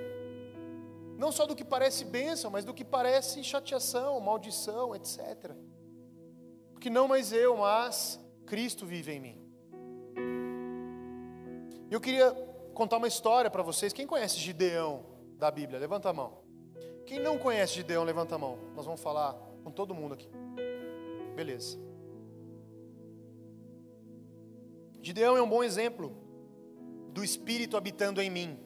[1.17, 5.53] Não só do que parece bênção, mas do que parece chateação, maldição, etc.
[6.75, 9.44] Porque não mais eu, mas Cristo vive em mim.
[11.95, 12.33] Eu queria
[12.75, 13.93] contar uma história para vocês.
[13.93, 15.07] Quem conhece Gideão
[15.39, 15.79] da Bíblia?
[15.79, 16.39] Levanta a mão.
[17.07, 18.59] Quem não conhece Gideão, levanta a mão.
[18.75, 20.29] Nós vamos falar com todo mundo aqui.
[21.37, 21.79] Beleza.
[25.01, 26.13] Gideão é um bom exemplo
[27.13, 28.59] do Espírito habitando em mim.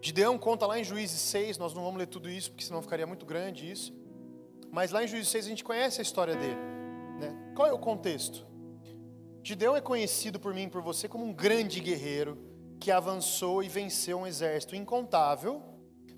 [0.00, 3.06] Gideão conta lá em Juízes 6, nós não vamos ler tudo isso, porque senão ficaria
[3.06, 3.94] muito grande isso.
[4.72, 6.58] Mas lá em Juízes 6 a gente conhece a história dele.
[7.20, 7.52] Né?
[7.54, 8.47] Qual é o contexto?
[9.48, 12.36] Gideão é conhecido por mim e por você como um grande guerreiro
[12.78, 15.62] que avançou e venceu um exército incontável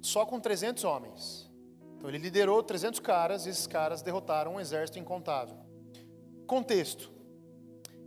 [0.02, 1.48] só com 300 homens.
[1.94, 5.56] Então ele liderou 300 caras e esses caras derrotaram um exército incontável.
[6.44, 7.08] Contexto: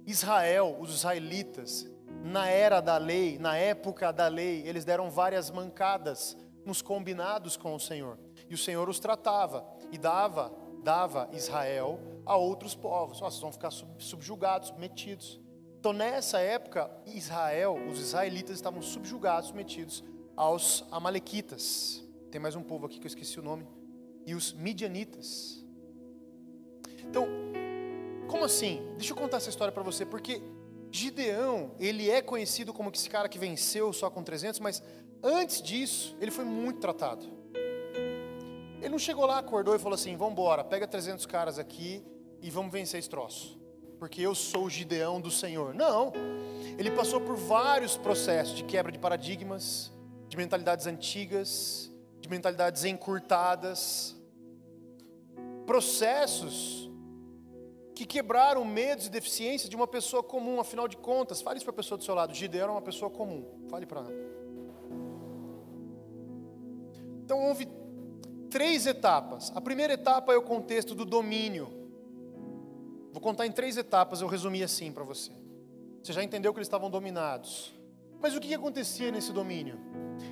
[0.06, 1.90] Israel, os israelitas,
[2.22, 7.74] na era da lei, na época da lei, eles deram várias mancadas nos combinados com
[7.74, 8.20] o Senhor.
[8.50, 13.22] E o Senhor os tratava e dava, dava Israel a outros povos.
[13.22, 15.39] Oh, vocês vão ficar subjugados, submetidos.
[15.80, 20.04] Então, nessa época, Israel, os israelitas estavam subjugados, submetidos
[20.36, 22.04] aos amalequitas.
[22.32, 23.67] Tem mais um povo aqui que eu esqueci o nome.
[24.26, 25.65] E os midianitas.
[27.00, 27.28] Então,
[28.28, 28.82] como assim?
[28.98, 30.41] Deixa eu contar essa história para você, porque
[30.89, 34.82] Gideão, ele é conhecido como esse cara que venceu só com 300, mas
[35.22, 37.42] antes disso, ele foi muito tratado.
[38.84, 42.06] Ele não chegou lá, acordou e falou assim: vamos embora, pega 300 caras aqui
[42.41, 43.58] e vamos vencer esse troço,
[43.98, 45.74] porque eu sou o Gideão do Senhor.
[45.74, 46.12] Não,
[46.78, 49.89] ele passou por vários processos de quebra de paradigmas,
[50.28, 54.17] de mentalidades antigas, de mentalidades encurtadas,
[55.65, 56.91] processos
[57.96, 61.41] que quebraram medos e deficiências de uma pessoa comum, afinal de contas.
[61.41, 62.34] Fale isso para a pessoa do seu lado.
[62.34, 63.46] Gideão era uma pessoa comum.
[63.69, 64.13] Fale para ela.
[67.24, 67.65] Então houve
[68.54, 69.52] três etapas.
[69.56, 71.74] A primeira etapa é o contexto do domínio.
[73.12, 75.32] Vou contar em três etapas, eu resumi assim para você.
[76.04, 77.74] Você já entendeu que eles estavam dominados.
[78.22, 79.80] Mas o que acontecia nesse domínio?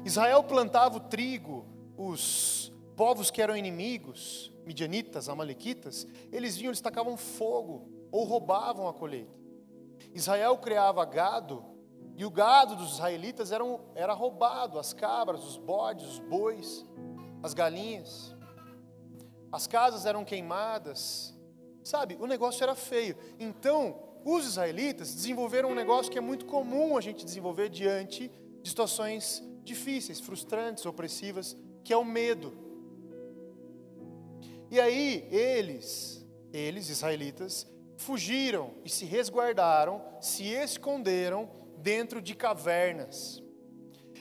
[0.05, 1.65] Israel plantava o trigo,
[1.97, 8.93] os povos que eram inimigos, midianitas, amalequitas, eles vinham, eles tacavam fogo ou roubavam a
[8.93, 9.33] colheita.
[10.13, 11.65] Israel criava gado
[12.15, 13.63] e o gado dos israelitas era,
[13.95, 16.85] era roubado, as cabras, os bodes, os bois,
[17.43, 18.35] as galinhas.
[19.51, 21.35] As casas eram queimadas,
[21.83, 23.15] Sabe, o negócio era feio.
[23.39, 28.69] Então, os israelitas desenvolveram um negócio que é muito comum a gente desenvolver diante de
[28.69, 32.53] situações difíceis, frustrantes, opressivas, que é o medo.
[34.69, 41.49] E aí eles, eles israelitas, fugiram e se resguardaram, se esconderam
[41.79, 43.41] dentro de cavernas.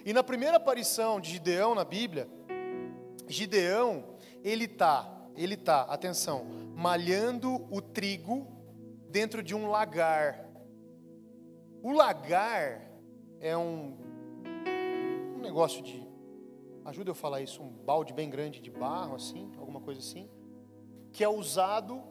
[0.05, 2.27] E na primeira aparição de Gideão na Bíblia,
[3.31, 4.05] Gideão,
[4.43, 8.47] ele tá, ele tá, atenção, malhando o trigo
[9.09, 10.49] dentro de um lagar.
[11.83, 12.91] O lagar
[13.41, 13.97] é um,
[15.37, 16.07] um negócio de,
[16.85, 20.29] ajuda eu a falar isso, um balde bem grande de barro, assim, alguma coisa assim,
[21.13, 22.03] que é usado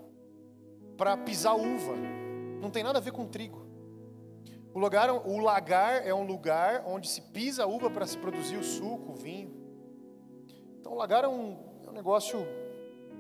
[0.98, 1.96] para pisar uva.
[2.60, 3.68] Não tem nada a ver com trigo.
[4.74, 8.58] O, lugar, o lagar é um lugar onde se pisa a uva para se produzir
[8.58, 9.69] o suco, o vinho.
[10.80, 12.40] Então lagar é um, é um negócio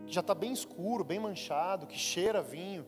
[0.05, 2.85] que já está bem escuro, bem manchado, que cheira vinho,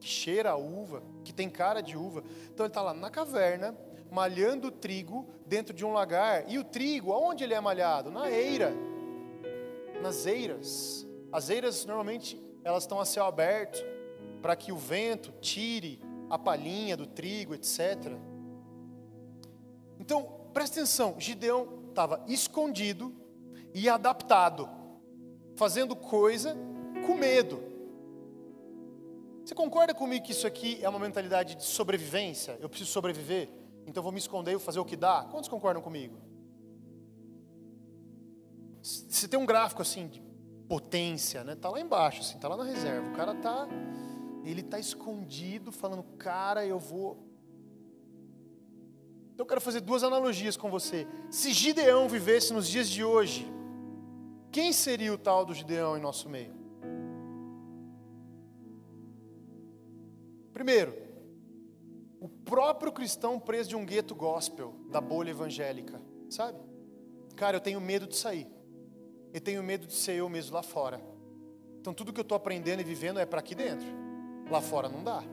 [0.00, 2.24] que cheira a uva, que tem cara de uva.
[2.52, 3.76] Então ele está lá na caverna,
[4.10, 6.50] malhando trigo dentro de um lagar.
[6.50, 8.10] E o trigo, aonde ele é malhado?
[8.10, 8.72] Na eira,
[10.00, 11.06] nas eiras.
[11.30, 13.84] As eiras normalmente elas estão a céu aberto
[14.40, 18.12] para que o vento tire a palhinha do trigo, etc.
[19.98, 23.23] Então, presta atenção, Gideão estava escondido
[23.74, 24.68] e adaptado,
[25.56, 26.56] fazendo coisa
[27.06, 27.60] com medo.
[29.44, 32.56] Você concorda comigo que isso aqui é uma mentalidade de sobrevivência?
[32.60, 33.50] Eu preciso sobreviver,
[33.86, 35.26] então vou me esconder e fazer o que dá?
[35.30, 36.16] Quantos concordam comigo?
[38.80, 40.22] Você tem um gráfico assim de
[40.68, 41.54] potência, né?
[41.54, 43.10] Tá lá embaixo, assim, tá lá na reserva.
[43.10, 43.68] O cara tá
[44.44, 47.16] ele está escondido, falando, cara, eu vou.
[49.32, 51.08] Então eu quero fazer duas analogias com você.
[51.30, 53.50] Se Gideão vivesse nos dias de hoje,
[54.54, 56.54] quem seria o tal do Gideão em nosso meio?
[60.52, 60.96] Primeiro,
[62.20, 66.56] o próprio cristão preso de um gueto gospel, da bolha evangélica, sabe?
[67.34, 68.46] Cara, eu tenho medo de sair.
[69.32, 71.00] Eu tenho medo de ser eu mesmo lá fora.
[71.80, 73.88] Então tudo que eu estou aprendendo e vivendo é para aqui dentro.
[74.48, 75.24] Lá fora não dá.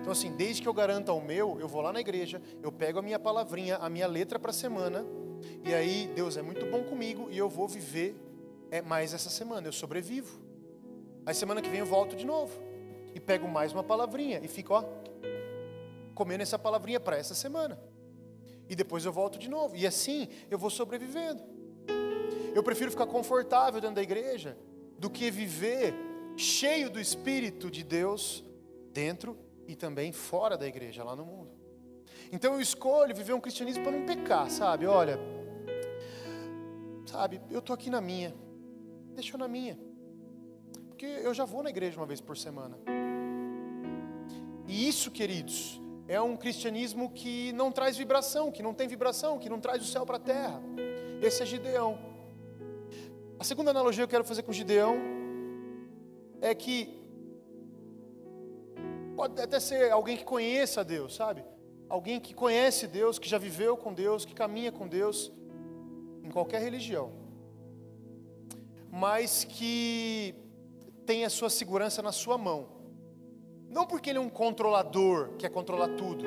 [0.00, 3.00] Então, assim, desde que eu garanta o meu, eu vou lá na igreja, eu pego
[3.00, 5.04] a minha palavrinha, a minha letra para a semana,
[5.62, 8.29] e aí Deus é muito bom comigo e eu vou viver
[8.70, 10.40] é, mais essa semana, eu sobrevivo.
[11.26, 12.58] Aí semana que vem eu volto de novo
[13.14, 14.84] e pego mais uma palavrinha e fico, ó,
[16.14, 17.78] comendo essa palavrinha para essa semana.
[18.68, 19.74] E depois eu volto de novo.
[19.74, 21.42] E assim eu vou sobrevivendo.
[22.54, 24.56] Eu prefiro ficar confortável dentro da igreja
[24.98, 25.94] do que viver
[26.36, 28.44] cheio do Espírito de Deus
[28.92, 31.50] dentro e também fora da igreja, lá no mundo.
[32.32, 34.86] Então eu escolho viver um cristianismo para não pecar, sabe?
[34.86, 35.18] Olha,
[37.06, 38.34] sabe, eu estou aqui na minha,
[39.14, 39.78] deixa eu na minha,
[40.88, 42.78] porque eu já vou na igreja uma vez por semana.
[44.66, 49.48] E isso, queridos, é um cristianismo que não traz vibração, que não tem vibração, que
[49.48, 50.62] não traz o céu para a terra.
[51.22, 51.98] Esse é Gideão.
[53.38, 54.96] A segunda analogia que eu quero fazer com Gideão
[56.40, 57.00] é que
[59.16, 61.44] pode até ser alguém que conheça Deus, sabe?
[61.88, 65.32] Alguém que conhece Deus, que já viveu com Deus, que caminha com Deus
[66.22, 67.12] em qualquer religião,
[68.90, 70.34] mas que
[71.06, 72.68] tem a sua segurança na sua mão.
[73.68, 76.24] Não porque ele é um controlador, quer controlar tudo,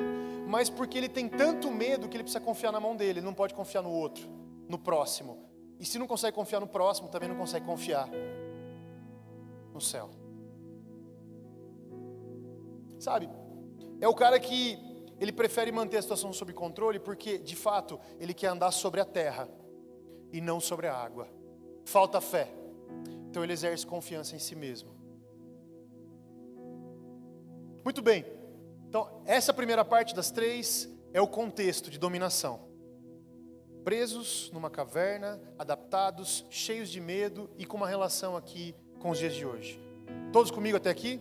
[0.48, 3.34] mas porque ele tem tanto medo que ele precisa confiar na mão dele, ele não
[3.34, 4.28] pode confiar no outro,
[4.68, 5.38] no próximo.
[5.78, 8.08] E se não consegue confiar no próximo, também não consegue confiar
[9.72, 10.08] no céu.
[12.98, 13.28] Sabe?
[14.00, 14.78] É o cara que
[15.20, 19.04] ele prefere manter a situação sob controle porque, de fato, ele quer andar sobre a
[19.04, 19.48] terra
[20.32, 21.28] e não sobre a água.
[21.84, 22.48] Falta fé.
[23.28, 24.90] Então ele exerce confiança em si mesmo.
[27.84, 28.24] Muito bem.
[28.88, 32.60] Então, essa primeira parte das três é o contexto de dominação.
[33.84, 39.34] Presos numa caverna, adaptados, cheios de medo e com uma relação aqui com os dias
[39.34, 39.78] de hoje.
[40.32, 41.20] Todos comigo até aqui?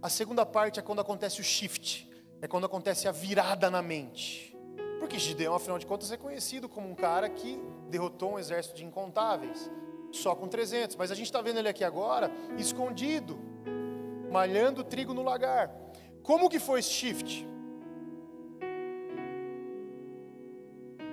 [0.00, 4.56] A segunda parte é quando acontece o shift, é quando acontece a virada na mente.
[4.98, 7.60] Porque Gideão, afinal de contas, é conhecido como um cara que
[7.92, 9.70] derrotou um exército de incontáveis,
[10.10, 10.96] só com 300.
[10.96, 13.38] Mas a gente está vendo ele aqui agora, escondido,
[14.30, 15.70] malhando trigo no lagar.
[16.22, 17.46] Como que foi esse shift?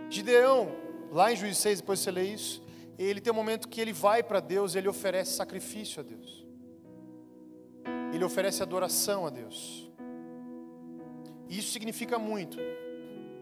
[0.09, 0.71] Gideão,
[1.11, 2.63] lá em Juízes 6, depois você lê isso,
[2.97, 6.45] ele tem um momento que ele vai para Deus, ele oferece sacrifício a Deus.
[8.13, 9.91] Ele oferece adoração a Deus.
[11.47, 12.57] E isso significa muito,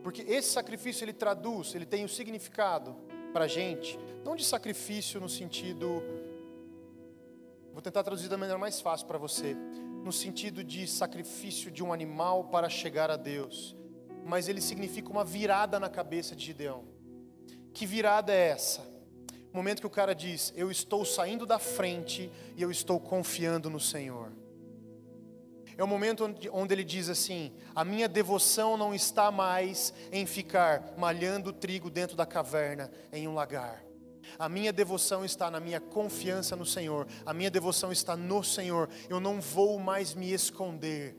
[0.04, 2.96] porque esse sacrifício ele traduz, ele tem um significado
[3.34, 6.04] para a gente, não de sacrifício no sentido,
[7.72, 9.56] vou tentar traduzir da maneira mais fácil para você,
[10.04, 13.76] no sentido de sacrifício de um animal para chegar a Deus,
[14.26, 16.84] mas ele significa uma virada na cabeça de Gideão
[17.74, 18.82] Que virada é essa?
[19.54, 23.70] O momento que o cara diz: Eu estou saindo da frente e eu estou confiando
[23.70, 24.32] no Senhor.
[25.78, 30.26] É o momento onde, onde ele diz assim: A minha devoção não está mais em
[30.26, 33.84] ficar malhando trigo dentro da caverna em um lagar.
[34.40, 37.08] A minha devoção está na minha confiança no Senhor.
[37.26, 38.90] A minha devoção está no Senhor.
[39.08, 41.16] Eu não vou mais me esconder.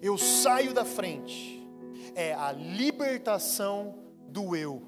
[0.00, 1.66] Eu saio da frente.
[2.14, 4.82] É a libertação do eu.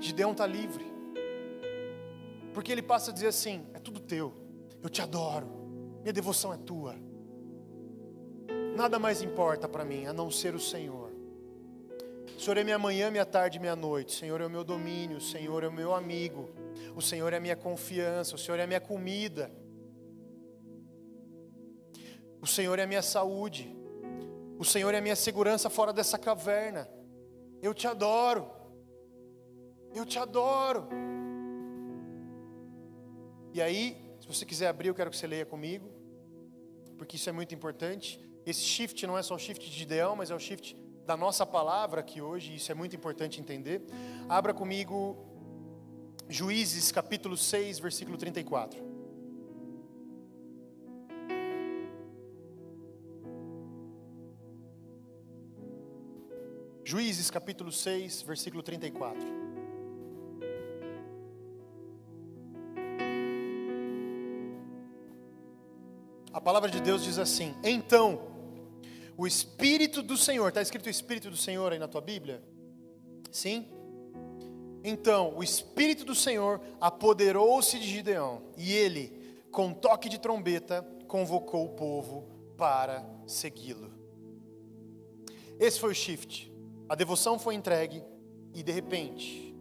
[0.00, 0.90] Gideão está livre.
[2.54, 4.41] Porque ele passa a dizer assim: é tudo teu.
[4.82, 5.46] Eu te adoro.
[6.02, 6.96] Minha devoção é tua.
[8.76, 11.12] Nada mais importa para mim a não ser o Senhor.
[12.36, 14.16] O Senhor é minha manhã, minha tarde, minha noite.
[14.16, 15.18] O Senhor é o meu domínio.
[15.18, 16.50] O Senhor é o meu amigo.
[16.96, 18.34] O Senhor é a minha confiança.
[18.34, 19.52] O Senhor é a minha comida.
[22.40, 23.76] O Senhor é a minha saúde.
[24.58, 26.88] O Senhor é a minha segurança fora dessa caverna.
[27.60, 28.50] Eu te adoro.
[29.94, 30.88] Eu te adoro.
[33.52, 34.01] E aí,
[34.32, 35.90] se você quiser abrir, eu quero que você leia comigo,
[36.96, 38.20] porque isso é muito importante.
[38.46, 40.76] Esse shift não é só o shift de ideal, mas é o shift
[41.06, 43.82] da nossa palavra aqui hoje, isso é muito importante entender.
[44.28, 45.16] Abra comigo
[46.28, 48.92] Juízes capítulo 6, versículo 34.
[56.84, 59.41] Juízes capítulo 6, versículo 34.
[66.42, 68.20] Palavra de Deus diz assim: Então,
[69.16, 72.42] o Espírito do Senhor, está escrito o Espírito do Senhor aí na tua Bíblia?
[73.30, 73.68] Sim?
[74.84, 79.12] Então, o Espírito do Senhor apoderou-se de Gideão, e ele,
[79.52, 83.92] com toque de trombeta, convocou o povo para segui-lo.
[85.60, 86.52] Esse foi o shift.
[86.88, 88.02] A devoção foi entregue,
[88.52, 89.54] e de repente,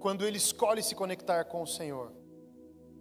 [0.00, 2.10] quando ele escolhe se conectar com o Senhor,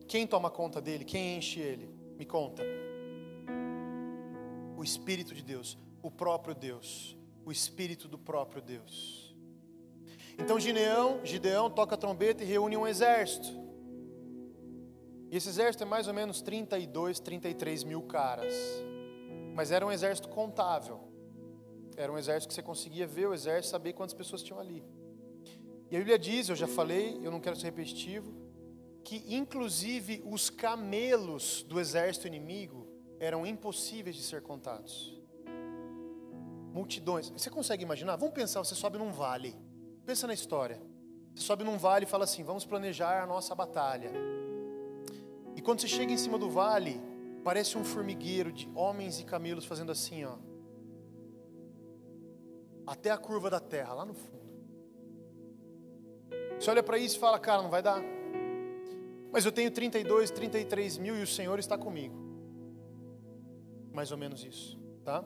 [0.07, 1.05] quem toma conta dele?
[1.05, 2.00] Quem enche ele?
[2.21, 2.61] Me conta.
[4.77, 9.35] O Espírito de Deus, o próprio Deus, o Espírito do próprio Deus.
[10.37, 13.47] Então Gideão, Gideão toca a trombeta e reúne um exército.
[15.31, 18.53] E esse exército é mais ou menos 32, 33 mil caras.
[19.55, 20.99] Mas era um exército contável.
[21.97, 24.85] Era um exército que você conseguia ver o exército, saber quantas pessoas tinham ali.
[25.89, 28.31] E a Bíblia diz, eu já falei, eu não quero ser repetitivo,
[29.03, 32.87] que inclusive os camelos do exército inimigo
[33.19, 35.19] eram impossíveis de ser contados.
[36.73, 37.29] Multidões.
[37.29, 38.15] Você consegue imaginar?
[38.15, 39.55] Vamos pensar, você sobe num vale.
[40.05, 40.81] Pensa na história.
[41.35, 44.11] Você sobe num vale e fala assim: vamos planejar a nossa batalha.
[45.55, 47.01] E quando você chega em cima do vale,
[47.43, 50.37] parece um formigueiro de homens e camelos fazendo assim, ó.
[52.87, 54.41] Até a curva da terra, lá no fundo.
[56.59, 58.01] Você olha para isso e fala, cara, não vai dar.
[59.31, 62.15] Mas eu tenho 32, 33 mil e o Senhor está comigo.
[63.93, 65.23] Mais ou menos isso, tá?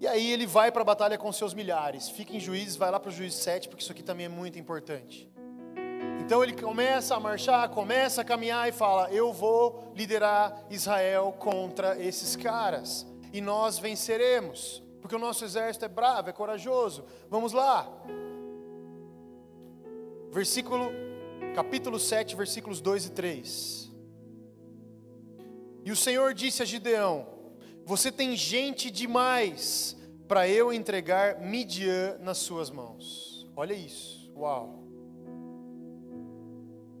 [0.00, 2.08] E aí ele vai para a batalha com seus milhares.
[2.08, 4.58] Fica em juízes, vai lá para o juiz 7, porque isso aqui também é muito
[4.58, 5.30] importante.
[6.20, 12.00] Então ele começa a marchar, começa a caminhar e fala: Eu vou liderar Israel contra
[12.02, 13.06] esses caras.
[13.32, 17.04] E nós venceremos, porque o nosso exército é bravo, é corajoso.
[17.28, 17.88] Vamos lá.
[20.30, 20.90] Versículo
[21.54, 23.92] capítulo 7, versículos 2 e 3.
[25.84, 27.26] E o Senhor disse a Gideão:
[27.84, 29.96] Você tem gente demais
[30.26, 33.48] para eu entregar Midian nas suas mãos.
[33.54, 34.82] Olha isso, uau.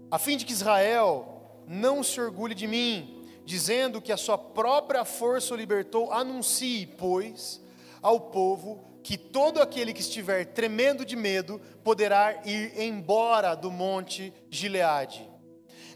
[0.08, 5.04] A fim de que Israel não se orgulhe de mim, dizendo que a sua própria
[5.04, 7.60] força o libertou, anuncie, pois,
[8.00, 14.32] ao povo que todo aquele que estiver tremendo de medo poderá ir embora do monte
[14.48, 15.30] Gileade.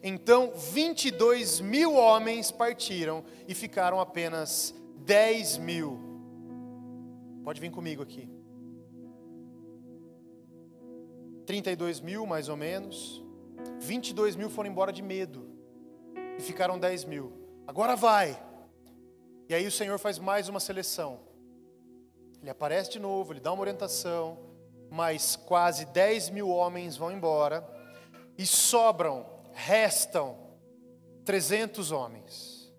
[0.03, 4.75] Então 22 mil homens partiram e ficaram apenas
[5.07, 5.99] 10 mil.
[7.43, 8.29] Pode vir comigo aqui.
[11.47, 13.25] 32 mil mais ou menos.
[13.81, 15.49] 22 mil foram embora de medo.
[16.39, 17.33] E ficaram 10 mil.
[17.67, 18.39] Agora vai.
[19.49, 21.28] E aí o Senhor faz mais uma seleção.
[22.41, 24.39] Ele aparece de novo, ele dá uma orientação,
[24.91, 27.67] mas quase 10 mil homens vão embora
[28.37, 30.37] e sobram, restam
[31.25, 32.73] 300 homens.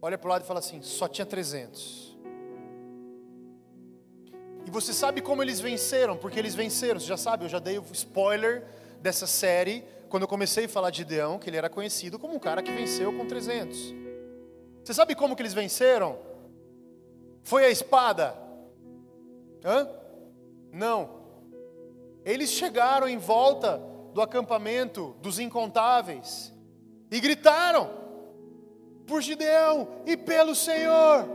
[0.00, 2.16] Olha para o lado e fala assim: só tinha 300.
[4.64, 6.16] E você sabe como eles venceram?
[6.16, 8.64] Porque eles venceram, você já sabe, eu já dei o spoiler
[9.00, 12.38] dessa série quando eu comecei a falar de Deão, que ele era conhecido como um
[12.38, 13.94] cara que venceu com 300.
[14.82, 16.18] Você sabe como que eles venceram?
[17.42, 18.45] Foi a espada.
[19.66, 19.90] Hã?
[20.72, 21.26] Não.
[22.24, 23.82] Eles chegaram em volta
[24.14, 26.54] do acampamento dos incontáveis
[27.10, 27.90] e gritaram
[29.06, 31.28] por Gideão e pelo Senhor.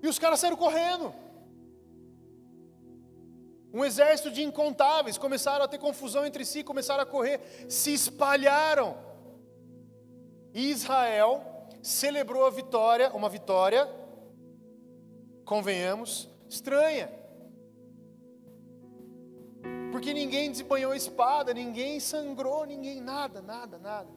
[0.00, 1.12] E os caras saíram correndo.
[3.72, 8.96] Um exército de incontáveis começaram a ter confusão entre si, começaram a correr, se espalharam.
[10.54, 11.42] E Israel
[11.82, 13.88] celebrou a vitória, uma vitória,
[15.48, 17.10] convenhamos, estranha.
[19.90, 24.10] Porque ninguém desembanhou espada, ninguém sangrou, ninguém, nada, nada, nada.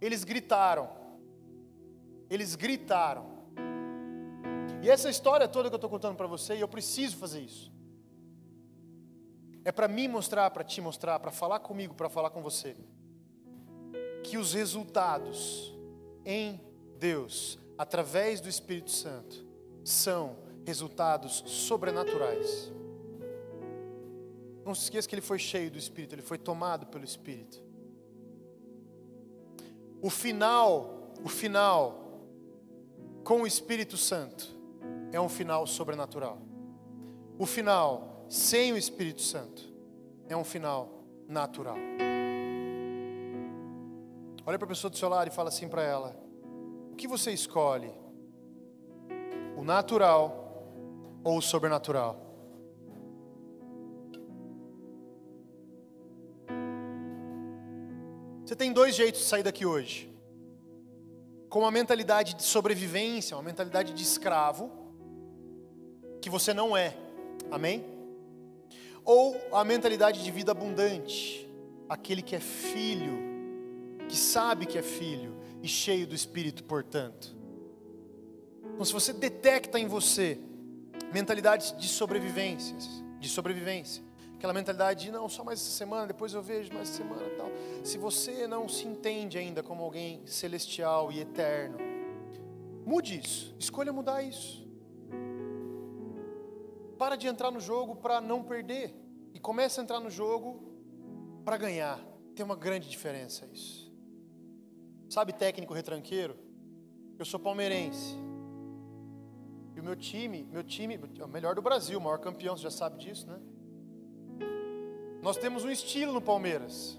[0.00, 0.88] Eles gritaram.
[2.30, 3.26] Eles gritaram.
[4.82, 7.70] E essa história toda que eu estou contando para você, e eu preciso fazer isso.
[9.62, 12.74] É para mim mostrar, para te mostrar, para falar comigo, para falar com você.
[14.24, 15.74] Que os resultados
[16.24, 16.58] em
[16.98, 19.44] Deus, através do Espírito Santo,
[19.84, 22.72] são resultados sobrenaturais.
[24.64, 27.62] Não se esqueça que ele foi cheio do Espírito, ele foi tomado pelo Espírito.
[30.02, 32.20] O final, o final
[33.22, 34.44] com o Espírito Santo
[35.12, 36.42] é um final sobrenatural.
[37.38, 39.72] O final sem o Espírito Santo
[40.28, 41.76] é um final natural.
[44.44, 46.16] Olha para a pessoa do seu lado e fala assim para ela:
[46.90, 47.92] O que você escolhe?
[49.56, 50.45] O natural
[51.26, 52.24] ou o sobrenatural?
[58.44, 60.08] Você tem dois jeitos de sair daqui hoje.
[61.48, 64.70] Com uma mentalidade de sobrevivência, uma mentalidade de escravo,
[66.22, 66.96] que você não é.
[67.50, 67.84] Amém?
[69.04, 71.50] Ou a mentalidade de vida abundante,
[71.88, 73.18] aquele que é filho,
[74.08, 77.36] que sabe que é filho e cheio do Espírito, portanto.
[78.74, 80.38] Então, se você detecta em você
[81.12, 84.02] mentalidades de sobrevivências, de sobrevivência,
[84.36, 87.48] aquela mentalidade de não, só mais essa semana, depois eu vejo mais essa semana tal.
[87.84, 91.78] Se você não se entende ainda como alguém celestial e eterno,
[92.84, 94.66] mude isso, escolha mudar isso.
[96.98, 98.94] Para de entrar no jogo para não perder
[99.34, 100.62] e comece a entrar no jogo
[101.44, 102.00] para ganhar.
[102.34, 103.92] Tem uma grande diferença isso.
[105.08, 106.36] Sabe técnico retranqueiro?
[107.18, 108.25] Eu sou palmeirense.
[109.76, 112.62] E o meu time, meu time, é o melhor do Brasil, o maior campeão, você
[112.62, 113.38] já sabe disso, né?
[115.20, 116.98] Nós temos um estilo no Palmeiras.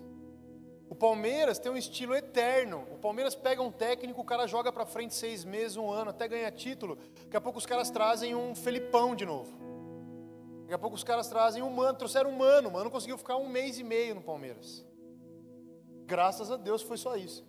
[0.87, 2.87] O Palmeiras tem um estilo eterno.
[2.91, 6.27] O Palmeiras pega um técnico, o cara joga para frente seis meses, um ano, até
[6.27, 6.99] ganhar título.
[7.23, 9.57] Daqui a pouco os caras trazem um Felipão de novo.
[10.61, 12.69] Daqui a pouco os caras trazem um mano, trouxeram um mano.
[12.69, 14.85] O mano conseguiu ficar um mês e meio no Palmeiras.
[16.05, 17.43] Graças a Deus foi só isso.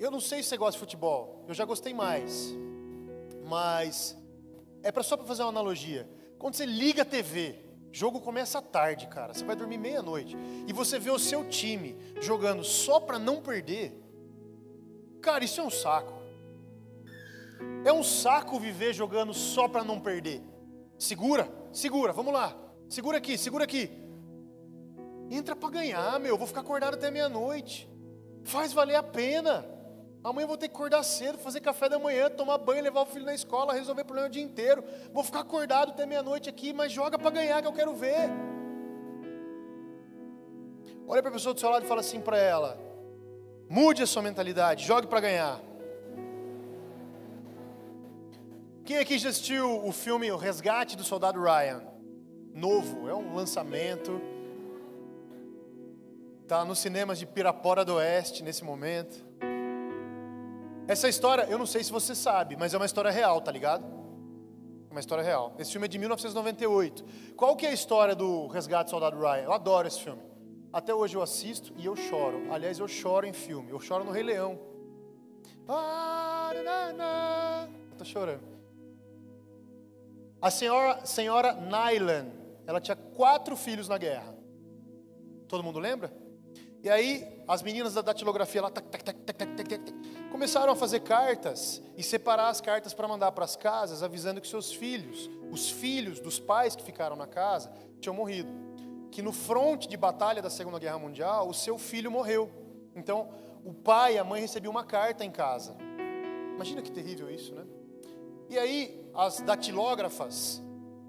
[0.00, 1.44] Eu não sei se você gosta de futebol.
[1.46, 2.52] Eu já gostei mais.
[3.52, 4.16] Mas
[4.82, 6.08] é pra, só para fazer uma analogia.
[6.38, 9.34] Quando você liga a TV, Jogo começa à tarde, cara.
[9.34, 10.34] Você vai dormir meia-noite.
[10.66, 14.02] E você vê o seu time jogando só para não perder.
[15.20, 16.14] Cara, isso é um saco.
[17.84, 20.42] É um saco viver jogando só para não perder.
[20.98, 22.56] Segura, segura, vamos lá.
[22.88, 23.90] Segura aqui, segura aqui.
[25.30, 26.38] Entra para ganhar, meu.
[26.38, 27.86] Vou ficar acordado até meia-noite.
[28.44, 29.71] Faz valer a pena.
[30.24, 33.24] Amanhã vou ter que acordar cedo, fazer café da manhã, tomar banho, levar o filho
[33.24, 34.84] na escola, resolver problema o dia inteiro.
[35.12, 38.30] Vou ficar acordado até meia-noite aqui, mas joga para ganhar que eu quero ver.
[41.08, 42.78] Olha para a pessoa do seu lado e fala assim para ela:
[43.68, 45.60] mude a sua mentalidade, jogue para ganhar.
[48.84, 51.82] Quem aqui já assistiu o filme O Resgate do Soldado Ryan?
[52.54, 54.20] Novo, é um lançamento.
[56.42, 59.31] Está nos cinemas de Pirapora do Oeste nesse momento.
[60.88, 63.84] Essa história, eu não sei se você sabe, mas é uma história real, tá ligado?
[64.90, 65.54] Uma história real.
[65.58, 67.04] Esse filme é de 1998.
[67.36, 69.44] Qual que é a história do Resgate do Soldado Ryan?
[69.44, 70.20] Eu adoro esse filme.
[70.72, 72.52] Até hoje eu assisto e eu choro.
[72.52, 73.70] Aliás, eu choro em filme.
[73.70, 74.58] Eu choro no Rei Leão.
[77.90, 78.42] Eu tô chorando.
[80.40, 82.26] A senhora, senhora Nylan,
[82.66, 84.34] ela tinha quatro filhos na guerra.
[85.46, 86.12] Todo mundo lembra?
[86.82, 89.94] E aí, as meninas da datilografia lá, tac, tac, tac, tac, tac, tac, tac,
[90.32, 94.48] começaram a fazer cartas e separar as cartas para mandar para as casas, avisando que
[94.48, 98.50] seus filhos, os filhos dos pais que ficaram na casa, tinham morrido.
[99.12, 102.50] Que no fronte de batalha da Segunda Guerra Mundial, o seu filho morreu.
[102.96, 103.28] Então,
[103.64, 105.76] o pai e a mãe recebiam uma carta em casa.
[106.56, 107.64] Imagina que terrível isso, né?
[108.48, 110.60] E aí, as datilógrafas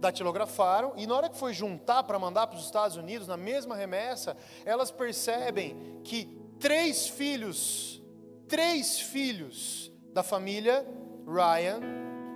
[0.03, 3.73] datilografaram e na hora que foi juntar para mandar para os Estados Unidos, na mesma
[3.73, 4.35] remessa,
[4.65, 6.25] elas percebem que
[6.59, 8.03] três filhos,
[8.47, 10.85] três filhos da família
[11.25, 11.79] Ryan,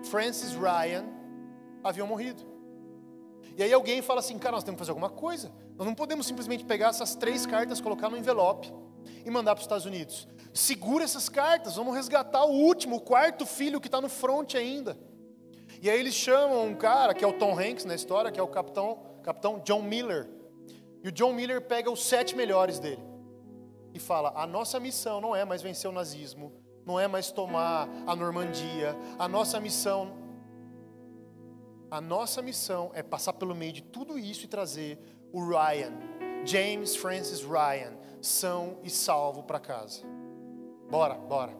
[0.10, 1.06] Francis Ryan,
[1.84, 2.42] haviam morrido.
[3.58, 5.52] E aí alguém fala assim, cara, nós temos que fazer alguma coisa.
[5.76, 8.74] Nós não podemos simplesmente pegar essas três cartas, colocar no envelope
[9.26, 10.28] e mandar para os Estados Unidos.
[10.54, 14.98] Segura essas cartas, vamos resgatar o último, o quarto filho que está no front ainda.
[15.82, 18.44] E aí eles chamam um cara, que é o Tom Hanks na história, que é
[18.44, 20.30] o capitão, capitão John Miller.
[21.04, 23.04] E o John Miller pega os sete melhores dele
[23.94, 26.54] e fala: a nossa missão não é mais vencer o nazismo,
[26.86, 30.26] não é mais tomar a Normandia, a nossa missão.
[31.90, 35.00] A nossa missão é passar pelo meio de tudo isso e trazer
[35.32, 35.94] o Ryan,
[36.44, 40.02] James Francis Ryan, são e salvo para casa.
[40.90, 41.54] Bora, bora.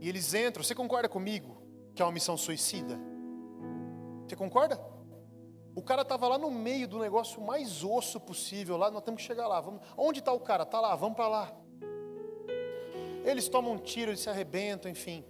[0.00, 0.62] E eles entram.
[0.62, 1.56] Você concorda comigo
[1.94, 3.15] que é uma missão suicida?
[4.26, 4.80] Você concorda?
[5.74, 9.26] O cara estava lá no meio do negócio mais osso possível, lá nós temos que
[9.26, 9.60] chegar lá.
[9.60, 10.62] Vamos, onde está o cara?
[10.62, 11.56] Está lá, vamos para lá.
[13.24, 15.24] Eles tomam um tiro, eles se arrebentam, enfim.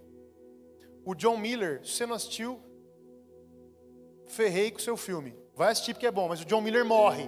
[1.03, 2.61] O John Miller, se você não assistiu,
[4.27, 5.35] ferrei com o seu filme.
[5.55, 7.27] Vai assistir porque é bom, mas o John Miller morre,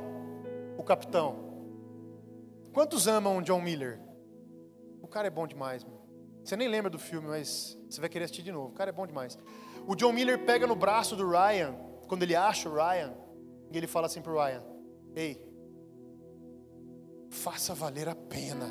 [0.78, 1.50] o capitão.
[2.72, 4.00] Quantos amam o John Miller?
[5.02, 6.00] O cara é bom demais, meu.
[6.44, 8.70] Você nem lembra do filme, mas você vai querer assistir de novo.
[8.70, 9.38] O cara é bom demais.
[9.90, 11.76] O John Miller pega no braço do Ryan,
[12.08, 13.12] quando ele acha o Ryan,
[13.72, 14.64] e ele fala assim pro Ryan:
[15.16, 15.44] Ei,
[17.32, 18.68] faça valer a pena.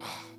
[0.00, 0.34] Ah.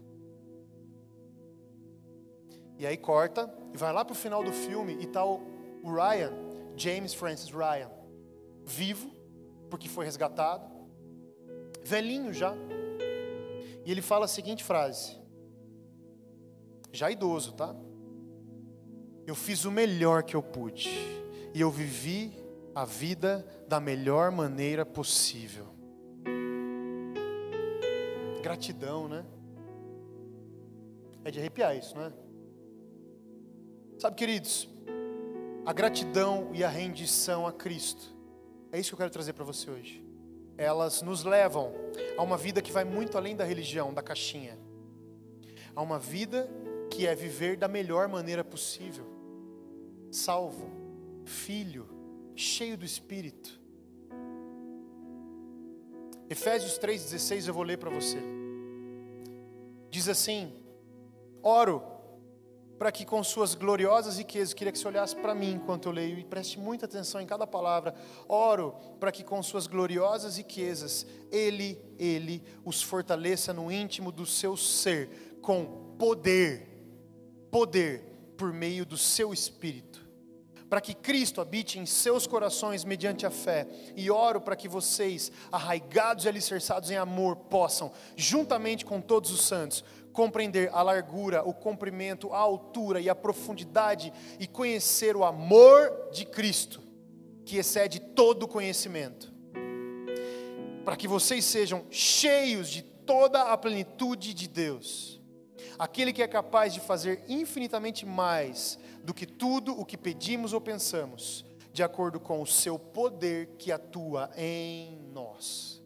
[2.79, 5.39] E aí corta e vai lá pro final do filme e tá o
[5.83, 6.33] o Ryan,
[6.75, 7.91] James Francis Ryan,
[8.65, 9.11] vivo,
[9.69, 10.67] porque foi resgatado,
[11.83, 12.55] velhinho já.
[13.85, 15.15] E ele fala a seguinte frase,
[16.91, 17.75] já idoso, tá?
[19.25, 20.89] Eu fiz o melhor que eu pude,
[21.53, 22.33] e eu vivi
[22.73, 25.67] a vida da melhor maneira possível.
[28.41, 29.25] Gratidão, né?
[31.23, 32.13] É de arrepiar isso, não é?
[33.99, 34.67] Sabe, queridos,
[35.63, 38.15] a gratidão e a rendição a Cristo.
[38.71, 40.03] É isso que eu quero trazer para você hoje.
[40.57, 41.71] Elas nos levam
[42.17, 44.57] a uma vida que vai muito além da religião, da caixinha.
[45.75, 46.49] A uma vida
[47.01, 49.03] que é viver da melhor maneira possível.
[50.11, 50.69] Salvo,
[51.25, 51.89] filho,
[52.35, 53.59] cheio do Espírito.
[56.29, 58.19] Efésios 3,16 eu vou ler para você.
[59.89, 60.53] Diz assim:
[61.41, 61.81] Oro
[62.77, 66.19] para que com suas gloriosas riquezas, queria que você olhasse para mim enquanto eu leio
[66.19, 67.95] e preste muita atenção em cada palavra.
[68.27, 74.55] Oro para que com suas gloriosas riquezas, Ele, Ele os fortaleça no íntimo do seu
[74.55, 76.70] ser, com poder,
[77.51, 78.01] poder
[78.37, 80.01] por meio do seu Espírito
[80.71, 85.29] para que Cristo habite em seus corações mediante a fé, e oro para que vocês,
[85.51, 89.83] arraigados e alicerçados em amor, possam, juntamente com todos os santos,
[90.13, 96.23] compreender a largura, o comprimento, a altura e a profundidade e conhecer o amor de
[96.23, 96.81] Cristo,
[97.43, 99.29] que excede todo conhecimento.
[100.85, 105.20] Para que vocês sejam cheios de toda a plenitude de Deus.
[105.81, 110.61] Aquele que é capaz de fazer infinitamente mais do que tudo o que pedimos ou
[110.61, 115.81] pensamos, de acordo com o seu poder que atua em nós.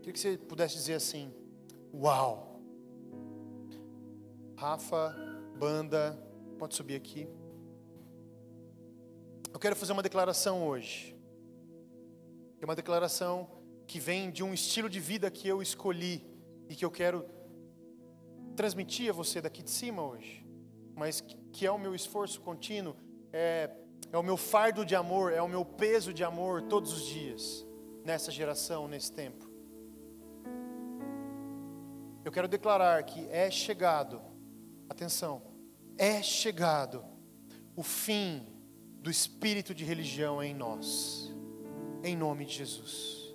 [0.00, 1.32] Queria que você pudesse dizer assim:
[1.94, 2.60] Uau!
[4.54, 5.16] Rafa,
[5.58, 6.22] banda,
[6.58, 7.26] pode subir aqui.
[9.50, 11.16] Eu quero fazer uma declaração hoje.
[12.60, 13.55] É uma declaração
[13.86, 16.24] que vem de um estilo de vida que eu escolhi
[16.68, 17.24] e que eu quero
[18.56, 20.44] transmitir a você daqui de cima hoje,
[20.94, 21.20] mas
[21.52, 22.96] que é o meu esforço contínuo,
[23.32, 23.70] é,
[24.10, 27.66] é o meu fardo de amor, é o meu peso de amor todos os dias,
[28.04, 29.46] nessa geração, nesse tempo.
[32.24, 34.20] Eu quero declarar que é chegado,
[34.88, 35.42] atenção,
[35.96, 37.04] é chegado
[37.76, 38.44] o fim
[39.00, 41.32] do espírito de religião em nós,
[42.02, 43.25] em nome de Jesus.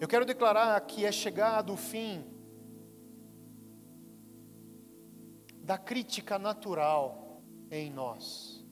[0.00, 2.24] Eu quero declarar que é chegado o fim
[5.62, 8.64] da crítica natural em nós.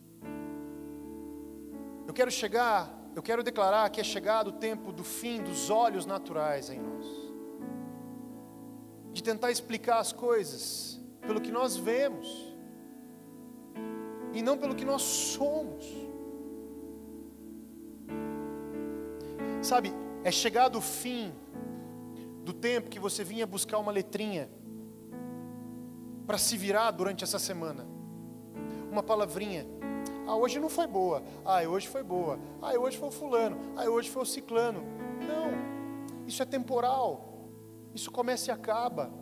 [2.06, 6.06] Eu quero chegar eu quero declarar que é chegado o tempo do fim dos olhos
[6.06, 7.06] naturais em nós,
[9.12, 12.26] de tentar explicar as coisas pelo que nós vemos
[14.32, 15.84] e não pelo que nós somos.
[19.60, 19.92] Sabe,
[20.24, 21.32] é chegado o fim
[22.44, 24.48] do tempo que você vinha buscar uma letrinha
[26.26, 27.86] para se virar durante essa semana,
[28.90, 29.66] uma palavrinha
[30.26, 31.22] ah, hoje não foi boa.
[31.44, 32.38] Ah, hoje foi boa.
[32.60, 33.58] Ah, hoje foi o fulano.
[33.76, 34.82] Ah, hoje foi o ciclano.
[35.26, 37.50] Não, isso é temporal.
[37.94, 39.12] Isso começa e acaba.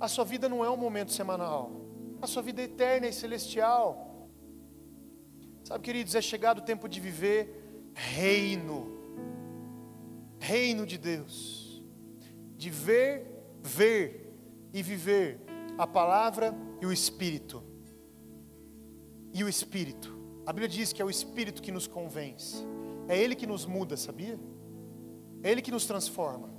[0.00, 1.72] A sua vida não é um momento semanal.
[2.22, 4.28] A sua vida é eterna e celestial.
[5.64, 8.97] Sabe, queridos, é chegado o tempo de viver reino.
[10.38, 11.82] Reino de Deus.
[12.56, 13.26] De ver,
[13.62, 14.34] ver
[14.72, 15.40] e viver
[15.76, 17.62] a palavra e o Espírito.
[19.32, 20.16] E o Espírito.
[20.44, 22.64] A Bíblia diz que é o Espírito que nos convence.
[23.06, 24.38] É Ele que nos muda, sabia?
[25.42, 26.50] É Ele que nos transforma.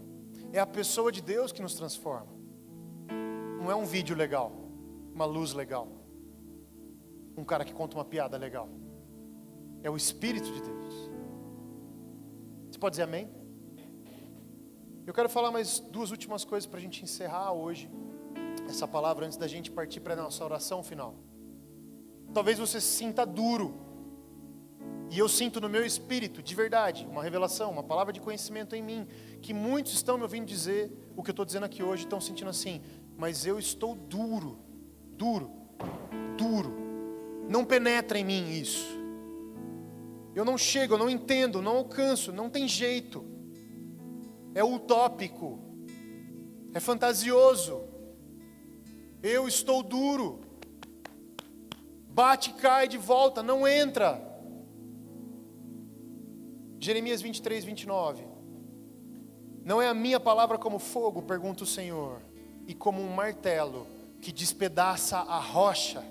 [0.53, 2.39] É a pessoa de Deus que nos transforma.
[3.59, 4.51] Não é um vídeo legal,
[5.13, 5.87] uma luz legal,
[7.35, 8.69] um cara que conta uma piada legal.
[9.83, 11.11] É o Espírito de Deus.
[12.71, 13.38] Você pode dizer amém?
[15.09, 17.89] Eu quero falar mais duas últimas coisas para a gente encerrar hoje
[18.69, 21.15] essa palavra antes da gente partir para a nossa oração final.
[22.31, 23.73] Talvez você se sinta duro,
[25.09, 28.83] e eu sinto no meu espírito, de verdade, uma revelação, uma palavra de conhecimento em
[28.83, 29.07] mim,
[29.41, 32.51] que muitos estão me ouvindo dizer o que eu estou dizendo aqui hoje, estão sentindo
[32.51, 32.79] assim,
[33.17, 34.59] mas eu estou duro,
[35.17, 35.51] duro,
[36.37, 36.71] duro.
[37.49, 38.85] Não penetra em mim isso.
[40.35, 43.38] Eu não chego, eu não entendo, não alcanço, não tem jeito.
[44.53, 45.59] É utópico,
[46.73, 47.83] é fantasioso.
[49.21, 50.41] Eu estou duro.
[52.09, 54.29] Bate, cai de volta, não entra.
[56.79, 58.23] Jeremias 23, 29.
[59.63, 62.21] Não é a minha palavra como fogo, pergunta o Senhor
[62.65, 63.85] e como um martelo
[64.21, 66.03] que despedaça a rocha.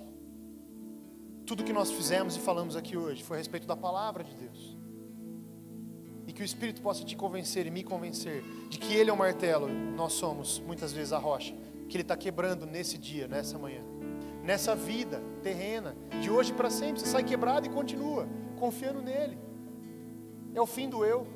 [1.45, 4.68] Tudo que nós fizemos e falamos aqui hoje foi a respeito da palavra de Deus.
[6.39, 9.67] Que o Espírito possa te convencer e me convencer de que Ele é o martelo,
[9.67, 11.53] nós somos muitas vezes a rocha,
[11.89, 13.81] que Ele está quebrando nesse dia, nessa manhã,
[14.41, 17.01] nessa vida terrena, de hoje para sempre.
[17.01, 18.25] Você sai quebrado e continua,
[18.57, 19.37] confiando nele.
[20.55, 21.27] É o fim do eu.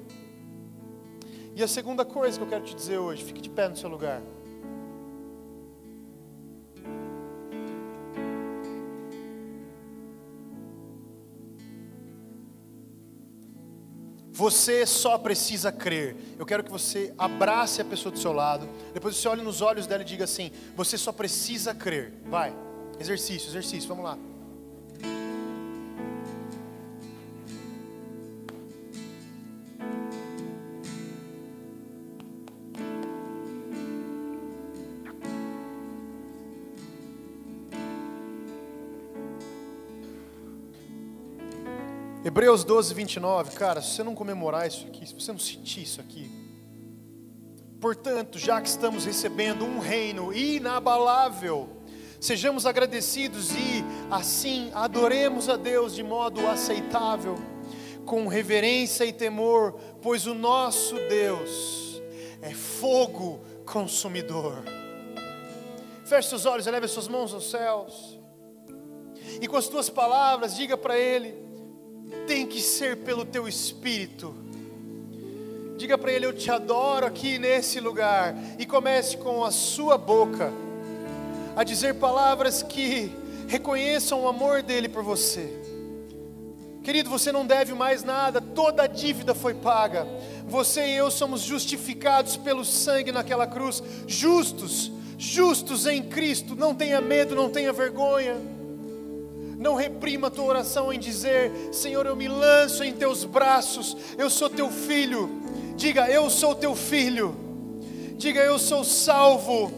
[1.54, 3.90] E a segunda coisa que eu quero te dizer hoje, fique de pé no seu
[3.90, 4.22] lugar.
[14.44, 16.18] Você só precisa crer.
[16.38, 18.68] Eu quero que você abrace a pessoa do seu lado.
[18.94, 22.12] Depois você olhe nos olhos dela e diga assim: Você só precisa crer.
[22.26, 22.54] Vai.
[23.00, 23.88] Exercício, exercício.
[23.88, 24.18] Vamos lá.
[42.34, 46.02] Hebreus 12, 29, cara, se você não comemorar isso aqui, se você não sentir isso
[46.02, 46.32] aqui,
[47.80, 51.70] portanto, já que estamos recebendo um reino inabalável,
[52.20, 57.36] sejamos agradecidos e assim adoremos a Deus de modo aceitável,
[58.04, 62.02] com reverência e temor, pois o nosso Deus
[62.42, 64.64] é fogo consumidor.
[66.04, 68.20] Feche seus olhos, eleve suas mãos aos céus,
[69.40, 71.43] e com as tuas palavras, diga para Ele,
[72.28, 74.34] tem que ser pelo teu espírito.
[75.78, 78.36] Diga para ele: Eu te adoro aqui nesse lugar.
[78.58, 80.52] E comece com a sua boca
[81.56, 83.12] a dizer palavras que
[83.48, 85.62] reconheçam o amor dele por você.
[86.84, 90.06] Querido, você não deve mais nada, toda a dívida foi paga.
[90.48, 96.56] Você e eu somos justificados pelo sangue naquela cruz, justos, justos em Cristo.
[96.56, 98.36] Não tenha medo, não tenha vergonha.
[99.64, 104.30] Não reprima a tua oração em dizer: Senhor, eu me lanço em teus braços, eu
[104.30, 105.30] sou teu filho.
[105.78, 107.34] Diga: Eu sou teu filho.
[108.18, 109.72] Diga: Eu sou salvo.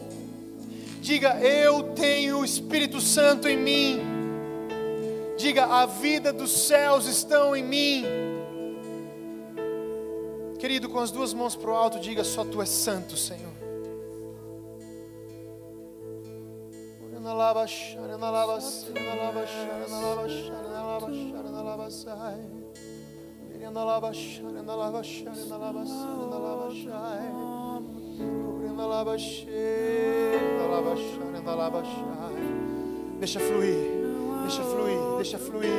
[1.00, 4.00] Diga: Eu tenho o Espírito Santo em mim.
[5.38, 8.04] Diga: A vida dos céus estão em mim.
[10.58, 13.55] Querido, com as duas mãos para o alto, diga: Só tu és santo, Senhor.
[33.18, 33.76] Deixa fluir,
[34.42, 35.70] deixa fluir, deixa fluir.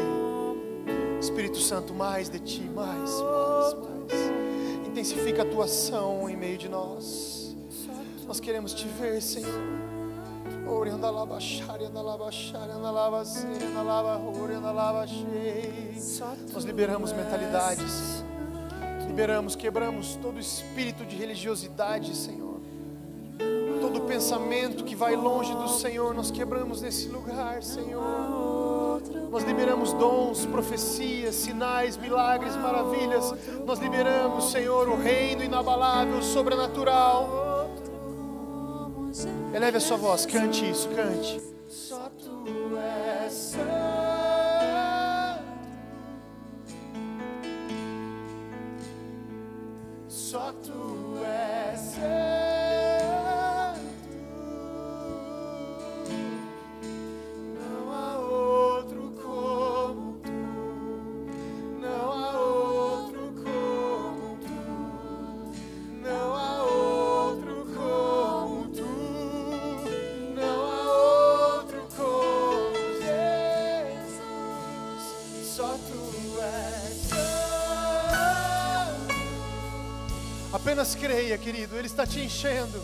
[1.22, 4.88] Espírito Santo, mais de ti, mais, mais, mais.
[4.88, 7.56] Intensifica a tua ação em meio de nós.
[8.28, 9.87] Nós queremos te ver, Senhor.
[16.54, 18.24] Nós liberamos mentalidades,
[19.08, 22.58] liberamos, quebramos todo espírito de religiosidade, Senhor.
[23.80, 29.02] Todo pensamento que vai longe do Senhor, nós quebramos nesse lugar, Senhor.
[29.32, 33.34] Nós liberamos dons, profecias, sinais, milagres, maravilhas.
[33.66, 37.47] Nós liberamos, Senhor, o reino inabalável, sobrenatural.
[39.58, 41.57] Eleve a sua voz, cante isso, cante.
[81.58, 82.84] Querido, Ele está te enchendo.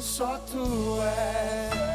[0.00, 1.87] Só tu és.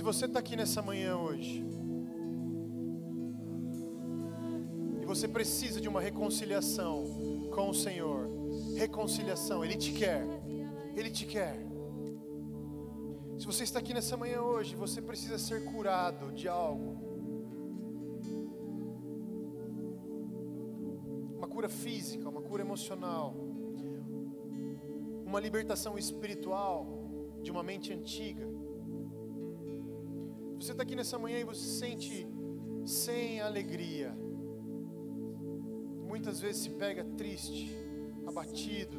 [0.00, 1.62] Se você está aqui nessa manhã hoje
[5.02, 7.04] e você precisa de uma reconciliação
[7.54, 8.26] com o Senhor,
[8.78, 10.24] reconciliação, Ele te quer,
[10.96, 11.54] Ele te quer.
[13.38, 16.96] Se você está aqui nessa manhã hoje, você precisa ser curado de algo,
[21.36, 23.34] uma cura física, uma cura emocional,
[25.26, 26.86] uma libertação espiritual
[27.42, 28.59] de uma mente antiga.
[30.60, 32.28] Você está aqui nessa manhã e você se sente
[32.84, 34.14] sem alegria.
[36.06, 37.74] Muitas vezes se pega triste,
[38.26, 38.98] abatido,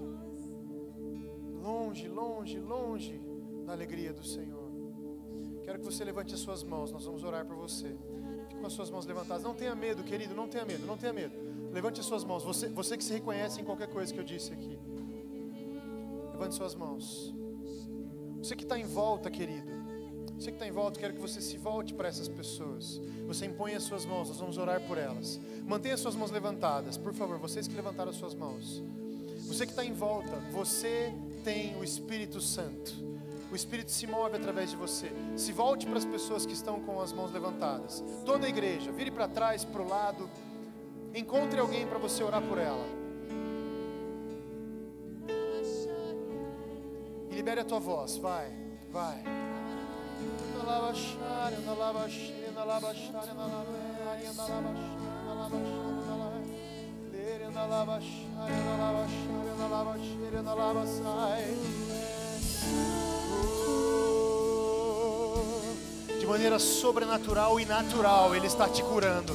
[1.62, 3.22] longe, longe, longe
[3.64, 4.72] da alegria do Senhor.
[5.64, 7.96] Quero que você levante as suas mãos, nós vamos orar por você.
[8.48, 9.44] Fique com as suas mãos levantadas.
[9.44, 11.36] Não tenha medo, querido, não tenha medo, não tenha medo.
[11.72, 12.44] Levante as suas mãos.
[12.44, 14.80] Você, você que se reconhece em qualquer coisa que eu disse aqui.
[16.32, 17.36] Levante suas mãos.
[18.40, 19.81] Você que está em volta, querido.
[20.42, 23.00] Você que está em volta, quero que você se volte para essas pessoas.
[23.28, 25.40] Você impõe as suas mãos, nós vamos orar por elas.
[25.68, 28.82] Mantenha as suas mãos levantadas, por favor, vocês que levantaram as suas mãos.
[29.46, 31.14] Você que está em volta, você
[31.44, 32.92] tem o Espírito Santo.
[33.52, 35.12] O Espírito se move através de você.
[35.38, 38.04] Se volte para as pessoas que estão com as mãos levantadas.
[38.26, 40.28] Toda a igreja, vire para trás, para o lado.
[41.14, 42.88] Encontre alguém para você orar por ela.
[47.30, 48.52] E libere a tua voz, vai,
[48.92, 49.51] vai.
[66.20, 69.34] De maneira sobrenatural e natural, Ele está te curando.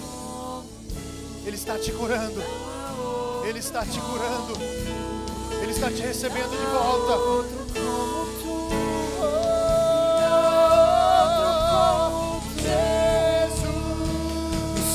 [1.44, 2.42] Ele está te curando.
[3.46, 4.54] Ele está te curando.
[5.62, 7.65] Ele está te recebendo de volta.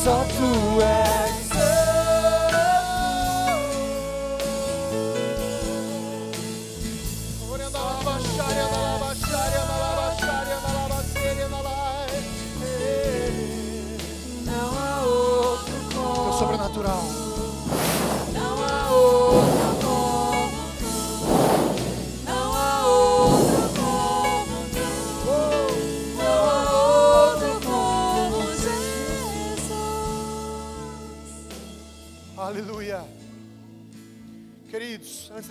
[0.03, 1.00] Só tu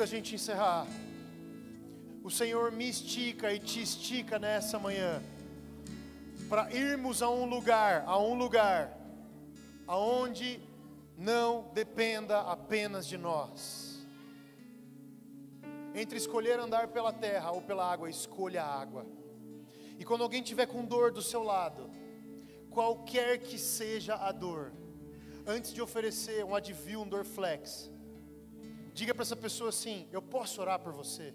[0.00, 0.86] da gente encerrar,
[2.24, 5.22] o Senhor me estica e te estica nessa manhã
[6.48, 8.96] para irmos a um lugar, a um lugar
[9.86, 10.58] aonde
[11.18, 14.02] não dependa apenas de nós.
[15.94, 19.04] Entre escolher andar pela terra ou pela água, escolha a água.
[19.98, 21.90] E quando alguém tiver com dor do seu lado,
[22.70, 24.72] qualquer que seja a dor,
[25.46, 27.89] antes de oferecer um Advil, um Dorflex,
[28.92, 31.34] diga para essa pessoa assim: Eu posso orar por você?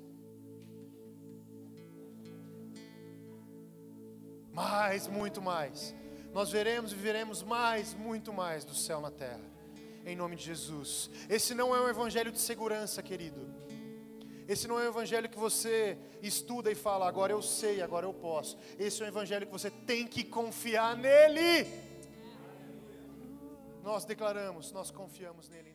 [4.56, 5.93] mais, muito mais.
[6.34, 9.43] Nós veremos e viveremos mais, muito mais do céu na terra,
[10.06, 11.10] em nome de Jesus.
[11.30, 13.53] Esse não é um evangelho de segurança, querido.
[14.47, 18.14] Esse não é um evangelho que você estuda e fala, agora eu sei, agora eu
[18.14, 18.58] posso.
[18.80, 21.68] Esse é um evangelho que você tem que confiar nele.
[23.84, 25.74] Nós declaramos, nós confiamos nele